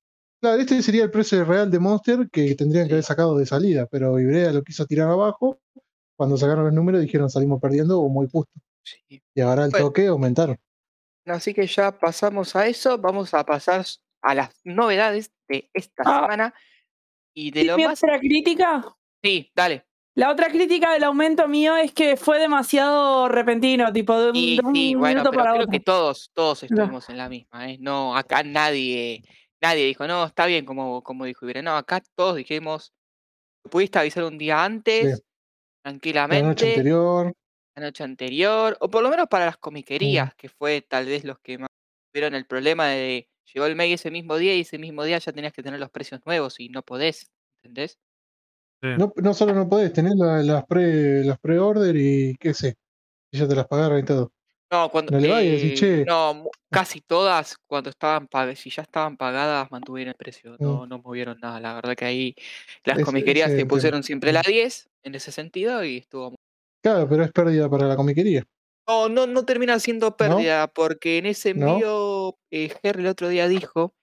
Claro, 0.42 0.60
este 0.60 0.82
sería 0.82 1.04
el 1.04 1.10
precio 1.12 1.44
real 1.44 1.70
de 1.70 1.78
Monster 1.78 2.28
que 2.32 2.54
tendrían 2.56 2.86
que 2.86 2.90
Sí. 2.90 2.94
haber 2.94 3.04
sacado 3.04 3.38
de 3.38 3.46
salida, 3.46 3.86
pero 3.90 4.18
Ibrea 4.18 4.52
lo 4.52 4.62
quiso 4.64 4.84
tirar 4.86 5.08
abajo. 5.08 5.58
Cuando 6.16 6.36
sacaron 6.36 6.64
los 6.64 6.74
números 6.74 7.00
dijeron 7.00 7.30
salimos 7.30 7.60
perdiendo 7.60 8.00
o 8.00 8.08
muy 8.08 8.26
justo. 8.30 8.52
Sí. 9.08 9.22
Y 9.34 9.40
ahora 9.40 9.64
al 9.64 9.70
Bueno. 9.70 9.86
toque 9.86 10.06
aumentaron. 10.06 10.58
Así 11.26 11.52
que 11.54 11.66
ya 11.66 11.98
pasamos 11.98 12.56
a 12.56 12.66
eso. 12.66 12.98
Vamos 12.98 13.34
a 13.34 13.44
pasar 13.44 13.84
a 14.22 14.34
las 14.34 14.50
novedades 14.64 15.32
de 15.48 15.70
esta 15.74 16.02
Ah. 16.06 16.20
semana. 16.22 16.54
Y 17.34 17.50
de 17.50 17.60
¿Y 17.60 17.64
lo 17.64 17.76
mi 17.76 17.84
más. 17.84 18.02
otra 18.02 18.18
crítica? 18.18 18.84
Sí, 19.22 19.50
dale. 19.54 19.84
La 20.14 20.30
otra 20.32 20.48
crítica 20.48 20.92
del 20.92 21.04
aumento 21.04 21.46
mío 21.46 21.76
es 21.76 21.92
que 21.92 22.16
fue 22.16 22.40
demasiado 22.40 23.28
repentino, 23.28 23.92
tipo 23.92 24.18
de 24.20 24.30
un, 24.30 24.34
Sí, 24.34 24.56
de 24.56 24.66
un 24.66 24.74
sí, 24.74 24.94
bueno, 24.96 25.20
minuto 25.20 25.30
pero 25.30 25.42
para 25.42 25.50
creo 25.52 25.62
otro. 25.64 25.70
que 25.72 25.80
todos, 25.80 26.30
todos 26.34 26.62
estuvimos 26.64 27.08
en 27.08 27.16
la 27.18 27.28
misma, 27.28 27.70
¿eh? 27.70 27.76
No, 27.80 28.16
acá 28.16 28.42
nadie, 28.42 29.22
nadie 29.60 29.84
dijo, 29.86 30.08
no, 30.08 30.24
está 30.24 30.46
bien 30.46 30.64
como, 30.64 31.02
como 31.04 31.24
dijo 31.24 31.44
Ibrea. 31.46 31.62
No, 31.62 31.76
acá 31.76 32.02
todos 32.16 32.34
dijimos, 32.34 32.92
pudiste 33.70 34.00
avisar 34.00 34.24
un 34.24 34.38
día 34.38 34.64
antes, 34.64 35.04
La 35.04 35.10
noche 35.12 35.22
tranquilamente, 35.84 36.68
anterior. 36.70 37.32
La 37.80 37.86
noche 37.86 38.04
anterior, 38.04 38.76
o 38.80 38.88
por 38.90 39.02
lo 39.02 39.10
menos 39.10 39.26
para 39.28 39.46
las 39.46 39.56
comiquerías, 39.56 40.34
que 40.34 40.48
fue 40.48 40.80
tal 40.82 41.06
vez 41.06 41.24
los 41.24 41.38
que 41.40 41.58
más 41.58 41.68
tuvieron 42.12 42.34
el 42.34 42.46
problema 42.46 42.86
de 42.88 43.28
llegó 43.54 43.66
el 43.66 43.76
mail 43.76 43.94
ese 43.94 44.10
mismo 44.10 44.36
día 44.36 44.54
y 44.54 44.60
ese 44.60 44.78
mismo 44.78 45.04
día 45.04 45.18
ya 45.18 45.32
tenías 45.32 45.52
que 45.52 45.62
tener 45.62 45.80
los 45.80 45.90
precios 45.90 46.20
nuevos 46.26 46.60
y 46.60 46.68
no 46.68 46.82
podés, 46.82 47.30
¿entendés? 47.62 47.98
Sí. 48.82 48.88
No, 48.98 49.12
no 49.16 49.34
solo 49.34 49.54
no 49.54 49.68
podés, 49.68 49.92
tenés 49.92 50.14
la- 50.16 50.42
las 50.42 50.64
pre 50.66 51.24
las 51.24 51.38
pre-order 51.38 51.96
y 51.96 52.36
qué 52.38 52.54
sé. 52.54 52.76
Y 53.32 53.38
ya 53.38 53.48
te 53.48 53.54
las 53.56 53.66
pagaron 53.66 53.98
y 53.98 54.04
todo. 54.04 54.32
No, 54.70 54.90
cuando, 54.90 55.12
No 55.18 55.38
eh, 55.38 55.74
"Che". 55.74 56.04
no, 56.04 56.44
casi 56.70 57.00
todas 57.00 57.56
cuando 57.66 57.88
estaban 57.90 58.28
pagadas, 58.28 58.58
si 58.58 58.68
ya 58.70 58.82
estaban 58.82 59.16
pagadas, 59.16 59.70
mantuvieron 59.70 60.10
el 60.10 60.14
precio, 60.16 60.52
Mm. 60.52 60.56
no, 60.64 60.86
no 60.86 60.98
movieron 60.98 61.38
nada. 61.40 61.58
La 61.58 61.72
verdad 61.74 61.96
que 61.96 62.04
ahí 62.04 62.34
las 62.84 62.98
comiquerías 63.04 63.50
se 63.50 63.64
pusieron 63.66 64.02
siempre 64.02 64.30
la 64.32 64.40
Mm. 64.40 64.50
10 64.50 64.88
en 65.02 65.14
ese 65.14 65.32
sentido 65.32 65.82
y 65.84 65.96
estuvo. 65.98 66.30
mu- 66.32 66.36
Claro, 66.82 67.08
pero 67.08 67.24
es 67.24 67.32
pérdida 67.32 67.68
para 67.68 67.86
la 67.86 67.96
comiquería. 67.96 68.44
No, 68.86 69.08
no, 69.08 69.26
no 69.26 69.44
termina 69.44 69.78
siendo 69.80 70.16
pérdida, 70.16 70.66
porque 70.68 71.18
en 71.18 71.26
ese 71.26 71.50
¿No? 71.54 71.78
envío, 71.80 72.38
eh, 72.50 72.70
Jerry 72.82 73.00
el 73.02 73.08
otro 73.08 73.28
día 73.28 73.46
dijo 73.46 73.94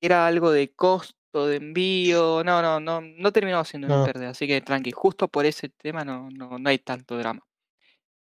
que 0.00 0.06
era 0.08 0.26
algo 0.26 0.50
de 0.52 0.74
costo 0.74 1.46
de 1.48 1.56
envío. 1.56 2.44
No, 2.44 2.62
no, 2.62 2.80
no, 2.80 3.00
no 3.02 3.32
terminó 3.32 3.64
siendo 3.64 3.86
una 3.88 3.98
No. 3.98 4.02
pérdida, 4.02 4.30
así 4.30 4.46
que 4.48 4.60
tranqui, 4.62 4.92
justo 4.92 5.28
por 5.28 5.46
ese 5.46 5.68
tema 5.70 6.04
no, 6.04 6.30
no, 6.30 6.58
no 6.58 6.68
hay 6.70 6.78
tanto 6.78 7.18
drama. 7.18 7.42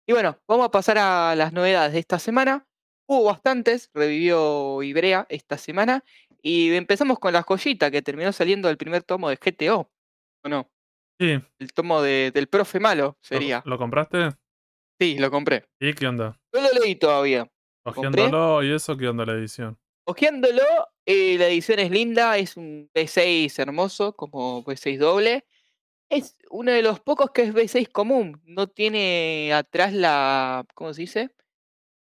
Y 0.06 0.12
bueno, 0.12 0.38
vamos 0.48 0.66
a 0.66 0.70
pasar 0.70 0.98
a 0.98 1.34
las 1.36 1.52
novedades 1.52 1.92
de 1.94 2.00
esta 2.00 2.18
semana. 2.18 2.66
Hubo 3.08 3.24
bastantes, 3.24 3.90
revivió 3.94 4.82
Ibrea 4.82 5.26
esta 5.30 5.58
semana. 5.58 6.04
Y 6.42 6.74
empezamos 6.74 7.18
con 7.20 7.32
la 7.34 7.42
joyita 7.42 7.90
que 7.90 8.02
terminó 8.02 8.32
saliendo 8.32 8.70
el 8.70 8.78
primer 8.78 9.02
tomo 9.04 9.30
de 9.30 9.36
GTO. 9.38 9.90
¿O 10.44 10.48
no? 10.50 10.70
Sí, 11.18 11.38
El 11.58 11.72
tomo 11.72 12.02
de- 12.02 12.30
del 12.32 12.48
profe 12.48 12.80
malo 12.80 13.02
¿lo, 13.04 13.18
sería. 13.20 13.62
lo 13.64 13.78
compraste? 13.78 14.30
Sí, 15.00 15.18
lo 15.18 15.30
compré. 15.30 15.64
¿Y 15.80 15.92
qué 15.94 16.06
onda? 16.06 16.38
No 16.52 16.60
lo 16.60 16.68
leí 16.80 16.96
todavía. 16.96 17.50
Lo 17.84 17.94
compré. 17.94 18.22
Cogiéndolo 18.22 18.62
y 18.62 18.72
eso, 18.72 18.96
¿qué 18.96 19.08
onda 19.08 19.24
la 19.26 19.32
edición? 19.34 19.78
Ojeándolo, 20.06 20.62
eh, 21.06 21.36
la 21.38 21.46
edición 21.48 21.78
es 21.78 21.90
linda, 21.90 22.36
es 22.38 22.56
un 22.56 22.90
B6 22.94 23.58
hermoso, 23.58 24.14
como 24.14 24.62
B6 24.64 24.98
doble. 24.98 25.46
Es 26.10 26.36
uno 26.50 26.72
de 26.72 26.82
los 26.82 27.00
pocos 27.00 27.30
que 27.32 27.42
es 27.42 27.54
B6 27.54 27.88
común. 27.90 28.40
No 28.44 28.66
tiene 28.68 29.52
atrás 29.54 29.92
la. 29.92 30.64
¿Cómo 30.74 30.92
se 30.92 31.02
dice? 31.02 31.30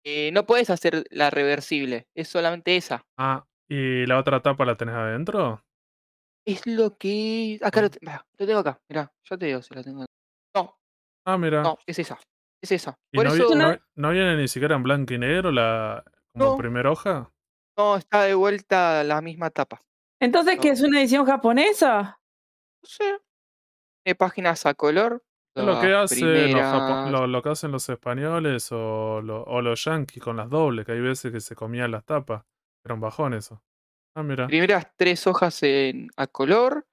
Eh, 0.04 0.32
no 0.34 0.46
puedes 0.46 0.70
hacer 0.70 1.04
la 1.12 1.30
reversible, 1.30 2.08
es 2.16 2.28
solamente 2.28 2.76
esa. 2.76 3.06
Ah, 3.18 3.46
¿y 3.70 4.06
la 4.08 4.18
otra 4.20 4.42
tapa 4.42 4.66
la 4.66 4.76
tenés 4.76 4.96
adentro? 4.96 5.64
Es 6.46 6.66
lo 6.66 6.98
que. 6.98 7.60
Acá 7.62 7.82
lo, 7.82 7.90
te- 7.90 8.00
mirá, 8.02 8.26
lo 8.38 8.46
tengo 8.48 8.60
acá, 8.60 8.80
mirá, 8.90 9.12
yo 9.24 9.38
te 9.38 9.46
digo 9.46 9.62
si 9.62 9.74
la 9.76 9.84
tengo. 9.84 10.06
No, 10.56 10.78
Ah, 11.26 11.38
mira. 11.38 11.62
no, 11.62 11.78
es 11.86 12.00
esa. 12.00 12.20
Es 12.64 12.72
esa. 12.72 12.96
¿Y 13.12 13.18
Por 13.18 13.26
no, 13.28 13.34
vi- 13.34 13.40
eso 13.42 13.56
no- 13.56 13.78
no 13.96 14.10
viene 14.12 14.38
ni 14.38 14.48
siquiera 14.48 14.76
en 14.76 14.84
blanco 14.84 15.14
y 15.14 15.18
negro 15.20 15.52
la 15.52 16.04
como 16.34 16.52
No. 16.52 16.58
primera 16.58 16.92
hoja? 16.92 17.32
no 17.78 17.96
está 17.96 18.24
de 18.24 18.34
vuelta 18.36 19.04
la 19.04 19.22
misma 19.22 19.50
tapa. 19.50 19.82
Entonces, 20.22 20.60
¿qué 20.60 20.70
es 20.70 20.82
una 20.82 21.00
edición 21.00 21.26
japonesa? 21.26 22.20
No 22.84 22.88
sé. 22.88 23.18
Tiene 24.04 24.16
páginas 24.16 24.66
a 24.68 24.74
color. 24.76 25.24
Es 25.56 25.64
lo 25.66 25.80
que, 25.82 25.88
las 25.90 26.12
hace 26.12 26.22
los 26.22 26.62
japo- 26.62 26.86
primeras- 27.04 27.12
lo, 27.12 27.28
lo 27.28 27.42
que 27.42 27.50
hacen 27.50 27.72
los 27.72 27.90
españoles 27.90 28.72
o, 28.72 29.22
lo- 29.22 29.44
o 29.46 29.62
los 29.62 29.84
yankees 29.84 30.22
con 30.24 30.38
las 30.38 30.50
dobles, 30.50 30.86
que 30.86 30.92
hay 30.92 31.00
veces 31.02 31.32
que 31.32 31.40
se 31.40 31.56
comían 31.56 31.90
las 31.92 32.06
tapas. 32.06 32.44
Era 32.86 32.94
un 32.94 33.02
bajón 33.02 33.34
eso. 33.34 33.64
Ah, 34.16 34.24
mira. 34.24 34.48
primeras 34.48 34.88
tres 34.98 35.26
hojas 35.28 35.64
en, 35.64 36.10
a 36.18 36.28
color, 36.28 36.86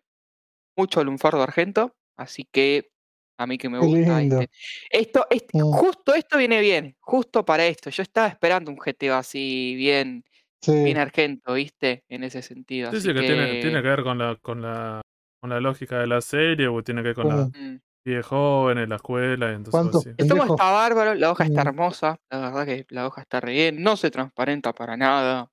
mucho 0.77 1.05
lunfardo 1.05 1.43
argento, 1.43 1.97
así 2.17 2.45
que 2.53 2.91
a 3.39 3.47
mí 3.47 3.59
que 3.59 3.69
me 3.69 3.79
gusta 3.79 4.23
este. 4.23 4.51
Esto, 4.91 5.27
este- 5.31 5.59
Mm. 5.59 5.73
justo 5.73 6.15
esto 6.15 6.39
viene 6.39 6.61
bien, 6.61 6.97
justo 7.01 7.45
para 7.45 7.67
esto. 7.67 7.91
Yo 7.91 8.03
estaba 8.03 8.29
esperando 8.29 8.71
un 8.71 8.79
GTO 8.79 9.15
así 9.17 9.75
bien, 9.77 10.25
Sí. 10.63 10.73
bien 10.85 10.99
argento, 10.99 11.55
¿viste? 11.55 12.05
En 12.09 12.25
ese 12.25 12.43
sentido. 12.43 12.91
Sí, 12.91 12.97
así 12.99 13.09
sí, 13.09 13.15
que, 13.15 13.21
Tiene, 13.21 13.61
tiene 13.61 13.83
que 13.83 13.89
ver 13.89 14.03
con 14.03 14.19
la, 14.19 14.37
con 14.37 14.63
la 14.63 15.03
con 15.41 15.51
la 15.51 15.61
lógica 15.61 16.01
de 16.01 16.09
la 16.09 16.21
serie, 16.21 16.67
o 16.69 16.83
tiene 16.83 17.01
que 17.03 17.09
ver 17.09 17.15
con 17.17 17.29
la 17.29 17.35
¿Cómo? 17.37 17.51
Mm. 17.55 18.21
joven, 18.23 18.89
la 18.89 18.97
escuela, 18.97 19.53
y 19.53 19.55
entonces 19.55 20.15
El 20.19 20.29
tomo 20.29 20.45
está 20.45 20.71
bárbaro, 20.73 21.15
la 21.15 21.31
hoja 21.31 21.45
está 21.45 21.63
hermosa, 21.63 22.17
la 22.31 22.41
verdad 22.41 22.67
que 22.67 22.87
la 22.91 23.07
hoja 23.07 23.21
está 23.23 23.41
re 23.41 23.53
bien, 23.53 23.83
no 23.83 23.97
se 23.97 24.11
transparenta 24.11 24.73
para 24.73 24.97
nada. 24.97 25.49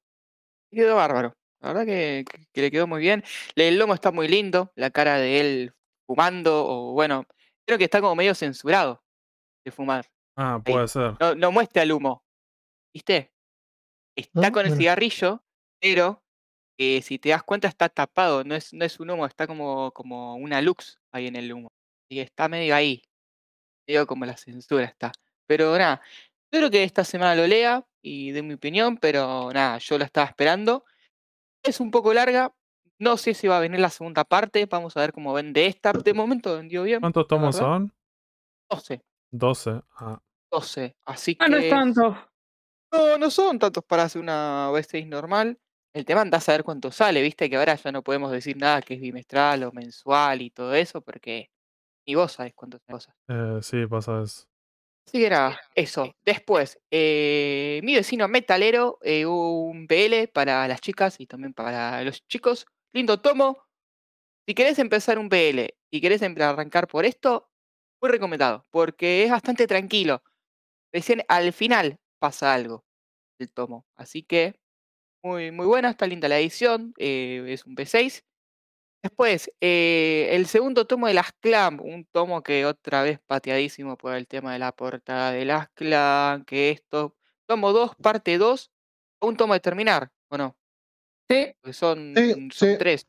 Quedó 0.71 0.95
bárbaro, 0.97 1.33
la 1.65 1.73
verdad 1.73 1.85
que, 1.87 2.25
le 2.53 2.71
quedó 2.71 2.85
muy 2.85 3.01
bien. 3.01 3.23
El 3.55 3.79
lomo 3.79 3.95
está 3.95 4.11
muy 4.11 4.27
lindo, 4.27 4.71
la 4.75 4.91
cara 4.91 5.17
de 5.17 5.39
él 5.39 5.73
fumando, 6.05 6.63
o 6.67 6.93
bueno, 6.93 7.25
creo 7.65 7.79
que 7.79 7.85
está 7.85 8.01
como 8.01 8.15
medio 8.15 8.35
censurado 8.35 9.03
de 9.65 9.71
fumar. 9.71 10.05
Ah, 10.35 10.61
puede 10.63 10.87
ser. 10.87 11.15
No, 11.19 11.33
no 11.33 11.51
muestra 11.51 11.81
el 11.81 11.91
humo, 11.91 12.23
¿viste? 12.93 13.33
Está 14.15 14.47
Ah, 14.47 14.51
con 14.51 14.67
el 14.67 14.77
cigarrillo, 14.77 15.43
pero 15.81 16.23
eh, 16.77 17.01
si 17.01 17.17
te 17.17 17.29
das 17.29 17.41
cuenta 17.41 17.67
está 17.67 17.89
tapado, 17.89 18.43
no 18.43 18.53
es, 18.53 18.71
no 18.71 18.85
es 18.85 18.99
un 18.99 19.09
humo, 19.09 19.25
está 19.25 19.47
como, 19.47 19.91
como 19.91 20.35
una 20.35 20.61
luz 20.61 20.99
ahí 21.11 21.25
en 21.25 21.35
el 21.35 21.51
humo. 21.51 21.69
Y 22.09 22.19
está 22.19 22.47
medio 22.47 22.75
ahí, 22.75 23.01
medio 23.87 24.05
como 24.05 24.25
la 24.25 24.37
censura 24.37 24.85
está. 24.85 25.11
Pero 25.47 25.75
nada, 25.77 25.99
yo 26.51 26.59
creo 26.59 26.69
que 26.69 26.83
esta 26.83 27.03
semana 27.03 27.35
lo 27.35 27.47
lea 27.47 27.83
y 28.03 28.31
dé 28.31 28.43
mi 28.43 28.53
opinión, 28.53 28.97
pero 28.97 29.51
nada, 29.51 29.79
yo 29.79 29.97
la 29.97 30.05
estaba 30.05 30.27
esperando. 30.27 30.85
Es 31.65 31.79
un 31.79 31.91
poco 31.91 32.13
larga, 32.13 32.53
no 32.99 33.17
sé 33.17 33.33
si 33.33 33.47
va 33.47 33.57
a 33.57 33.61
venir 33.61 33.79
la 33.79 33.89
segunda 33.89 34.23
parte, 34.23 34.65
vamos 34.67 34.95
a 34.95 35.01
ver 35.01 35.11
cómo 35.11 35.33
vende 35.33 35.65
esta. 35.65 35.91
De 35.93 36.13
momento 36.13 36.55
vendió 36.55 36.83
bien, 36.83 37.01
¿Cuántos 37.01 37.27
tomos 37.27 37.55
son? 37.55 37.91
12, 38.69 39.01
12. 39.31 39.81
Ah, 39.97 40.21
12, 40.51 40.95
así 41.05 41.35
Ah, 41.39 41.47
no 41.47 41.57
es 41.57 41.63
que... 41.63 41.69
tanto. 41.69 42.17
No, 42.91 43.17
no 43.17 43.29
son 43.29 43.59
tantos 43.59 43.83
para 43.83 44.03
hacer 44.03 44.21
una 44.21 44.69
V6 44.71 45.07
normal. 45.07 45.59
El 45.93 46.05
tema 46.05 46.21
anda 46.21 46.37
a 46.37 46.41
saber 46.41 46.63
cuánto 46.63 46.91
sale, 46.91 47.21
viste 47.21 47.49
que 47.49 47.55
ahora 47.55 47.75
ya 47.75 47.91
no 47.91 48.03
podemos 48.03 48.31
decir 48.31 48.57
nada 48.57 48.81
que 48.81 48.95
es 48.95 49.01
bimestral 49.01 49.63
o 49.63 49.71
mensual 49.71 50.41
y 50.41 50.49
todo 50.49 50.73
eso, 50.75 51.01
porque 51.01 51.49
ni 52.05 52.15
vos 52.15 52.33
sabés 52.33 52.53
cuánto 52.53 52.79
cosas. 52.81 53.15
eh, 53.29 53.59
sí, 53.61 53.85
pasa 53.87 54.21
eso. 54.21 54.45
Así 55.07 55.19
que 55.19 55.29
nada, 55.29 55.59
eso. 55.75 56.15
Después, 56.25 56.79
eh, 56.91 57.79
mi 57.83 57.95
vecino 57.95 58.27
metalero, 58.27 58.97
eh, 59.03 59.25
un 59.25 59.85
BL 59.87 60.27
para 60.27 60.67
las 60.67 60.81
chicas 60.81 61.19
y 61.19 61.27
también 61.27 61.53
para 61.53 62.03
los 62.03 62.25
chicos. 62.27 62.65
Lindo 62.93 63.19
tomo. 63.21 63.57
Si 64.47 64.55
querés 64.55 64.79
empezar 64.79 65.19
un 65.19 65.29
BL 65.29 65.75
y 65.91 66.01
querés 66.01 66.21
em- 66.23 66.35
arrancar 66.41 66.87
por 66.87 67.05
esto, 67.05 67.49
muy 68.01 68.11
recomendado, 68.11 68.65
porque 68.71 69.23
es 69.25 69.31
bastante 69.31 69.67
tranquilo. 69.67 70.23
Recién 70.93 71.23
al 71.29 71.53
final 71.53 71.97
pasa 72.19 72.53
algo 72.53 72.85
del 73.39 73.51
tomo. 73.53 73.85
Así 73.97 74.23
que 74.23 74.55
muy, 75.23 75.51
muy 75.51 75.65
buena, 75.67 75.91
está 75.91 76.07
linda 76.07 76.29
la 76.29 76.39
edición, 76.39 76.93
eh, 76.99 77.45
es 77.49 77.65
un 77.65 77.75
B6. 77.75 78.23
Después, 79.09 79.51
eh, 79.61 80.29
el 80.31 80.47
segundo 80.47 80.87
tomo 80.87 81.05
de 81.05 81.13
las 81.13 81.31
Clan, 81.33 81.79
un 81.79 82.05
tomo 82.05 82.41
que 82.41 82.65
otra 82.65 83.03
vez 83.03 83.19
pateadísimo 83.27 83.97
por 83.97 84.15
el 84.15 84.25
tema 84.27 84.51
de 84.53 84.57
la 84.57 84.71
portada 84.71 85.31
de 85.31 85.45
las 85.45 85.69
Clan, 85.75 86.43
que 86.43 86.71
esto, 86.71 87.15
tomo 87.47 87.71
2, 87.71 87.91
parte 88.01 88.39
2, 88.39 88.71
un 89.21 89.37
tomo 89.37 89.53
de 89.53 89.59
terminar, 89.59 90.09
¿o 90.31 90.39
no? 90.39 90.57
Sí. 91.29 91.53
Porque 91.61 91.73
son, 91.73 92.13
Sí, 92.17 92.31
son 92.31 92.51
sí. 92.51 92.75
tres, 92.79 93.05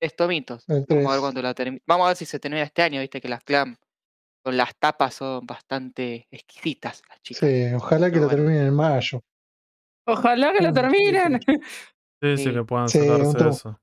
tres 0.00 0.16
tomitos. 0.16 0.64
Vamos 0.66 0.86
a 0.88 0.94
ver 0.94 1.04
tres. 1.04 1.20
cuándo 1.20 1.42
la 1.42 1.52
termina. 1.52 1.82
Vamos 1.86 2.06
a 2.06 2.08
ver 2.08 2.16
si 2.16 2.24
se 2.24 2.40
termina 2.40 2.62
este 2.62 2.80
año, 2.80 2.98
viste 3.02 3.20
que 3.20 3.28
las 3.28 3.44
Clan 3.44 3.76
con 4.42 4.56
las 4.56 4.74
tapas 4.78 5.16
son 5.16 5.44
bastante 5.44 6.28
exquisitas 6.30 7.02
las 7.10 7.20
chicas. 7.20 7.46
Sí, 7.46 7.74
ojalá 7.74 8.06
que 8.06 8.12
Pero 8.12 8.22
lo 8.22 8.28
bueno. 8.28 8.42
terminen 8.44 8.66
en 8.68 8.74
mayo. 8.74 9.20
Ojalá 10.06 10.54
que 10.54 10.62
lo 10.62 10.70
Mm, 10.70 10.74
terminen. 10.74 11.40
Sí, 12.22 12.36
sí, 12.38 12.44
Sí. 12.44 12.52
que 12.54 12.64
puedan 12.64 12.88
sacarse 12.88 13.48
eso. 13.50 13.80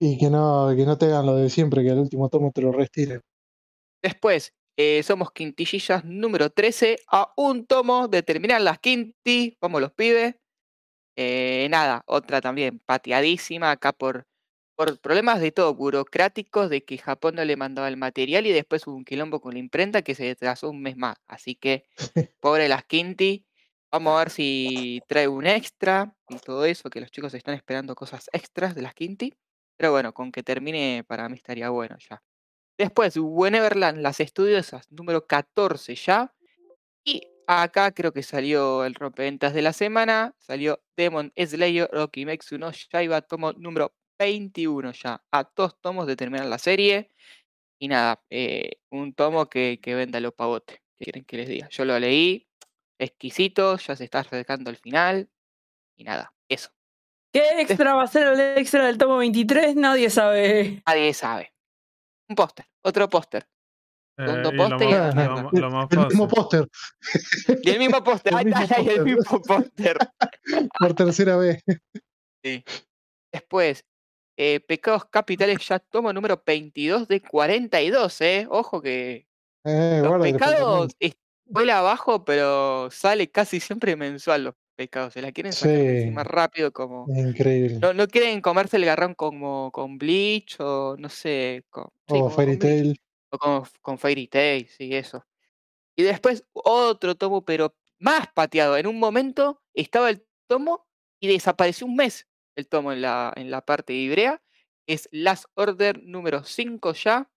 Y 0.00 0.18
que 0.18 0.28
no, 0.28 0.72
que 0.76 0.84
no 0.84 0.98
te 0.98 1.06
hagan 1.06 1.26
lo 1.26 1.36
de 1.36 1.50
siempre, 1.50 1.82
que 1.82 1.90
al 1.90 2.00
último 2.00 2.28
tomo 2.28 2.50
te 2.52 2.62
lo 2.62 2.72
restiren. 2.72 3.20
Después, 4.02 4.52
eh, 4.76 5.02
somos 5.02 5.30
Quintillillas 5.32 6.04
número 6.04 6.50
13, 6.50 6.96
a 7.10 7.32
un 7.36 7.66
tomo 7.66 8.08
de 8.08 8.22
terminar 8.22 8.60
las 8.60 8.80
Quinti. 8.80 9.56
Vamos 9.60 9.80
los 9.80 9.92
pibes. 9.92 10.34
Eh, 11.16 11.68
nada, 11.70 12.02
otra 12.06 12.40
también 12.40 12.80
pateadísima 12.86 13.70
acá 13.70 13.92
por, 13.92 14.26
por 14.76 15.00
problemas 15.00 15.40
de 15.40 15.52
todo, 15.52 15.74
burocráticos, 15.74 16.70
de 16.70 16.84
que 16.84 16.98
Japón 16.98 17.36
no 17.36 17.44
le 17.44 17.56
mandaba 17.56 17.88
el 17.88 17.96
material 17.96 18.46
y 18.46 18.52
después 18.52 18.86
hubo 18.86 18.96
un 18.96 19.04
quilombo 19.04 19.40
con 19.40 19.54
la 19.54 19.60
imprenta 19.60 20.02
que 20.02 20.14
se 20.16 20.24
retrasó 20.24 20.70
un 20.70 20.82
mes 20.82 20.96
más. 20.96 21.16
Así 21.28 21.54
que, 21.54 21.84
pobre 22.40 22.68
las 22.68 22.84
Quinti. 22.84 23.46
Vamos 23.92 24.14
a 24.16 24.18
ver 24.18 24.30
si 24.30 25.00
trae 25.08 25.28
un 25.28 25.46
extra 25.46 26.16
y 26.28 26.38
todo 26.38 26.64
eso, 26.64 26.90
que 26.90 27.00
los 27.00 27.10
chicos 27.12 27.32
están 27.34 27.54
esperando 27.54 27.94
cosas 27.94 28.28
extras 28.32 28.74
de 28.74 28.82
las 28.82 28.94
Quinti. 28.94 29.34
Pero 29.76 29.92
bueno, 29.92 30.12
con 30.14 30.32
que 30.32 30.42
termine 30.42 31.04
para 31.06 31.28
mí 31.28 31.36
estaría 31.36 31.70
bueno 31.70 31.96
ya. 31.98 32.22
Después, 32.78 33.16
Wheneverland, 33.16 34.00
las 34.00 34.20
estudiosas, 34.20 34.90
número 34.90 35.26
14 35.26 35.94
ya. 35.94 36.34
Y 37.04 37.22
acá 37.46 37.92
creo 37.92 38.12
que 38.12 38.22
salió 38.22 38.84
el 38.84 38.94
rompeventas 38.94 39.54
de 39.54 39.62
la 39.62 39.72
semana. 39.72 40.34
Salió 40.38 40.82
Demon 40.96 41.32
Slayer 41.36 41.88
Rokimetsu 41.92 42.58
no 42.58 42.72
Yaiba, 42.72 43.22
tomo 43.22 43.52
número 43.52 43.94
21 44.18 44.92
ya. 44.92 45.22
A 45.32 45.50
dos 45.56 45.80
tomos 45.80 46.06
de 46.06 46.16
terminar 46.16 46.46
la 46.46 46.58
serie. 46.58 47.10
Y 47.78 47.88
nada, 47.88 48.22
eh, 48.30 48.78
un 48.90 49.14
tomo 49.14 49.48
que, 49.48 49.80
que 49.82 49.94
venda 49.94 50.20
los 50.20 50.34
pavotes. 50.34 50.80
¿Qué 50.96 51.04
quieren 51.06 51.24
que 51.24 51.36
les 51.38 51.48
diga? 51.48 51.68
Yo 51.70 51.84
lo 51.84 51.98
leí, 51.98 52.48
exquisito, 52.98 53.76
ya 53.78 53.96
se 53.96 54.04
está 54.04 54.20
acercando 54.20 54.70
el 54.70 54.76
final. 54.76 55.30
Y 55.96 56.04
nada, 56.04 56.34
eso. 56.48 56.73
¿Qué 57.34 57.60
extra 57.60 57.94
va 57.94 58.04
a 58.04 58.06
ser 58.06 58.28
el 58.28 58.58
extra 58.58 58.86
del 58.86 58.96
tomo 58.96 59.16
23? 59.16 59.74
Nadie 59.74 60.08
sabe. 60.08 60.82
Nadie 60.86 61.12
sabe. 61.12 61.52
Un 62.28 62.36
póster, 62.36 62.66
otro 62.82 63.08
póster. 63.10 63.46
Eh, 64.16 64.24
Segundo 64.26 64.50
y 64.50 64.56
lo 64.56 64.68
póster 64.68 64.88
y 65.52 65.58
lo 65.58 65.70
más 65.70 65.88
El 65.90 65.98
mismo 66.06 66.28
póster 66.28 66.68
Y 67.64 67.70
el 67.70 67.78
mismo 67.80 68.04
póster. 68.04 68.32
El 68.32 68.38
Ahí 68.38 68.44
mismo 68.44 68.62
el 68.62 68.68
póster. 68.68 69.02
mismo 69.04 69.42
póster. 69.42 69.98
por 70.78 70.94
tercera 70.94 71.36
vez. 71.36 71.64
Sí. 72.44 72.64
Después, 73.32 73.84
eh, 74.38 74.60
Pecados 74.60 75.06
Capitales 75.06 75.58
ya 75.66 75.80
tomo 75.80 76.12
número 76.12 76.40
22 76.46 77.08
de 77.08 77.20
42, 77.20 78.20
¿eh? 78.20 78.46
Ojo 78.48 78.80
que 78.80 79.26
Eh, 79.64 79.98
los 80.00 80.08
guarda 80.08 80.22
pecados 80.24 80.92
vuela 81.46 81.78
abajo, 81.78 82.24
pero 82.24 82.90
sale 82.92 83.30
casi 83.30 83.58
siempre 83.58 83.96
mensual 83.96 84.44
los 84.44 84.54
pecados. 84.74 85.12
Se 85.14 85.22
la 85.22 85.32
quieren 85.32 85.52
sacar 85.52 85.76
Sí. 85.76 86.10
rápido 86.14 86.72
como... 86.72 87.06
Increíble. 87.14 87.78
No, 87.80 87.92
no 87.94 88.06
quieren 88.08 88.40
comerse 88.40 88.76
el 88.76 88.84
garrón 88.84 89.14
como 89.14 89.70
con 89.72 89.98
Bleach 89.98 90.56
o 90.60 90.96
no 90.98 91.08
sé, 91.08 91.64
con, 91.70 91.84
sí, 92.08 92.14
o 92.16 92.28
Fairy 92.30 92.58
Tail. 92.58 93.00
o 93.30 93.38
con, 93.38 93.62
con 93.80 93.98
Fairy 93.98 94.26
Tail, 94.28 94.66
sí, 94.68 94.94
eso. 94.94 95.24
Y 95.96 96.02
después 96.02 96.44
otro 96.52 97.14
tomo, 97.14 97.44
pero 97.44 97.74
más 97.98 98.28
pateado. 98.34 98.76
En 98.76 98.86
un 98.86 98.98
momento 98.98 99.62
estaba 99.74 100.10
el 100.10 100.24
tomo 100.48 100.86
y 101.20 101.28
desapareció 101.28 101.86
un 101.86 101.96
mes 101.96 102.26
el 102.56 102.68
tomo 102.68 102.92
en 102.92 103.00
la, 103.02 103.32
en 103.36 103.50
la 103.50 103.60
parte 103.64 103.92
de 103.92 104.00
Ibrea. 104.00 104.42
Es 104.86 105.08
Last 105.12 105.46
Order 105.54 106.02
número 106.02 106.44
5 106.44 106.92
ya. 106.94 107.30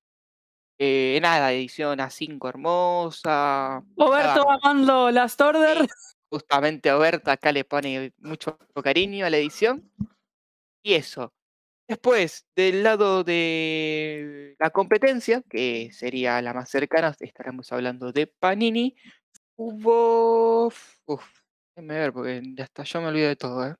Eh, 0.79 1.17
nada, 1.21 1.51
edición 1.53 1.99
A5 1.99 2.49
hermosa. 2.49 3.83
Roberto 3.95 4.43
Nada, 4.45 4.59
amando 4.61 5.09
Last 5.11 5.39
Order. 5.41 5.87
Justamente 6.29 6.91
Oberta 6.91 7.33
acá 7.33 7.51
le 7.51 7.63
pone 7.63 8.13
mucho 8.17 8.57
cariño 8.83 9.25
a 9.25 9.29
la 9.29 9.37
edición. 9.37 9.91
Y 10.83 10.93
eso. 10.93 11.33
Después, 11.89 12.45
del 12.55 12.83
lado 12.83 13.23
de 13.23 14.55
la 14.59 14.69
competencia, 14.71 15.41
que 15.49 15.89
sería 15.93 16.41
la 16.41 16.53
más 16.53 16.69
cercana, 16.69 17.15
estaremos 17.19 17.71
hablando 17.71 18.11
de 18.11 18.27
Panini. 18.27 18.95
Hubo. 19.55 20.67
Uf, 20.67 21.39
déjame 21.75 21.97
ver, 21.99 22.13
porque 22.13 22.41
hasta 22.61 22.83
yo 22.83 23.01
me 23.01 23.07
olvido 23.07 23.29
de 23.29 23.35
todo, 23.35 23.65
¿eh? 23.67 23.75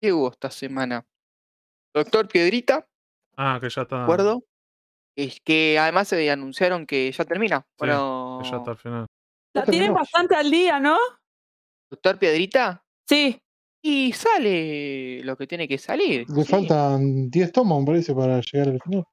¿Qué 0.00 0.12
hubo 0.12 0.30
esta 0.30 0.50
semana? 0.50 1.04
Doctor 1.94 2.28
Piedrita, 2.28 2.86
Ah, 3.36 3.58
que 3.60 3.68
ya 3.68 3.82
¿de 3.82 3.84
está. 3.84 4.02
acuerdo? 4.02 4.44
Es 5.16 5.40
que 5.40 5.78
además 5.78 6.08
se 6.08 6.30
anunciaron 6.30 6.86
que 6.86 7.10
ya 7.12 7.24
termina. 7.24 7.66
Sí, 7.78 7.84
que 7.84 7.86
ya 7.86 7.92
está 7.94 8.58
Bueno, 8.58 8.70
al 8.70 8.76
final. 8.76 9.06
La 9.54 9.64
tienen 9.64 9.94
bastante 9.94 10.34
al 10.34 10.50
día, 10.50 10.80
¿no? 10.80 10.96
Doctor 11.90 12.18
Piedrita, 12.18 12.84
Sí. 13.08 13.40
y 13.82 14.12
sale 14.12 15.22
lo 15.24 15.36
que 15.36 15.46
tiene 15.46 15.66
que 15.68 15.78
salir. 15.78 16.26
Le 16.28 16.44
sí, 16.44 16.50
faltan 16.50 17.30
10 17.30 17.52
tomos, 17.52 17.80
me 17.80 17.86
parece, 17.86 18.14
para 18.14 18.40
llegar 18.40 18.68
al 18.68 18.80
final. 18.80 19.04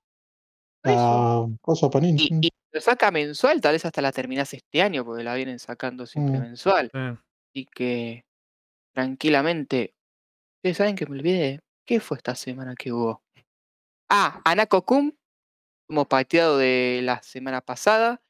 por 0.83 0.91
eso. 0.91 0.99
A 1.01 1.47
cosa 1.61 1.89
Panini. 1.89 2.27
Y, 2.29 2.33
mm. 2.33 2.39
y 2.43 2.49
lo 2.71 2.81
saca 2.81 3.09
mensual, 3.11 3.59
tal 3.61 3.71
vez 3.73 3.85
hasta 3.85 4.01
la 4.01 4.11
terminás 4.11 4.53
este 4.53 4.81
año, 4.81 5.03
porque 5.05 5.23
la 5.23 5.33
vienen 5.35 5.59
sacando 5.59 6.05
siempre 6.05 6.37
Mm. 6.39 6.41
mensual. 6.43 6.91
Sí. 6.93 6.99
Así 6.99 7.65
que 7.73 8.25
tranquilamente. 8.93 9.95
Ustedes 10.59 10.77
saben 10.77 10.95
que 10.95 11.05
me 11.05 11.17
olvidé. 11.17 11.59
¿Qué 11.87 11.99
fue 11.99 12.17
esta 12.17 12.35
semana 12.35 12.75
que 12.75 12.91
hubo? 12.91 13.23
Ah, 14.09 14.41
Anako 14.45 14.83
Kun, 14.85 15.17
como 15.87 16.05
pateado 16.07 16.57
de 16.57 17.01
la 17.03 17.21
semana 17.23 17.61
pasada. 17.61 18.21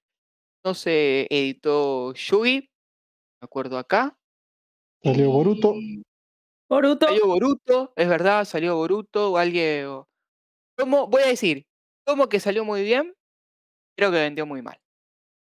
No 0.65 0.73
se 0.73 1.27
editó 1.29 2.13
Yugi, 2.13 2.69
me 3.41 3.45
acuerdo 3.45 3.77
acá. 3.77 4.17
Salió 5.05 5.29
Boruto. 5.29 5.75
Boruto. 6.68 7.05
Salió 7.07 7.27
Boruto, 7.27 7.94
es 7.96 8.07
verdad, 8.09 8.44
salió 8.46 8.75
Boruto 8.75 9.33
o 9.33 9.37
alguien. 9.37 9.85
o- 9.85 10.07
Tomo, 10.77 11.07
voy 11.07 11.22
a 11.22 11.27
decir, 11.27 11.63
como 12.05 12.27
que 12.27 12.39
salió 12.39 12.65
muy 12.65 12.83
bien, 12.83 13.13
creo 13.96 14.09
que 14.11 14.18
vendió 14.18 14.46
muy 14.48 14.61
mal. 14.63 14.77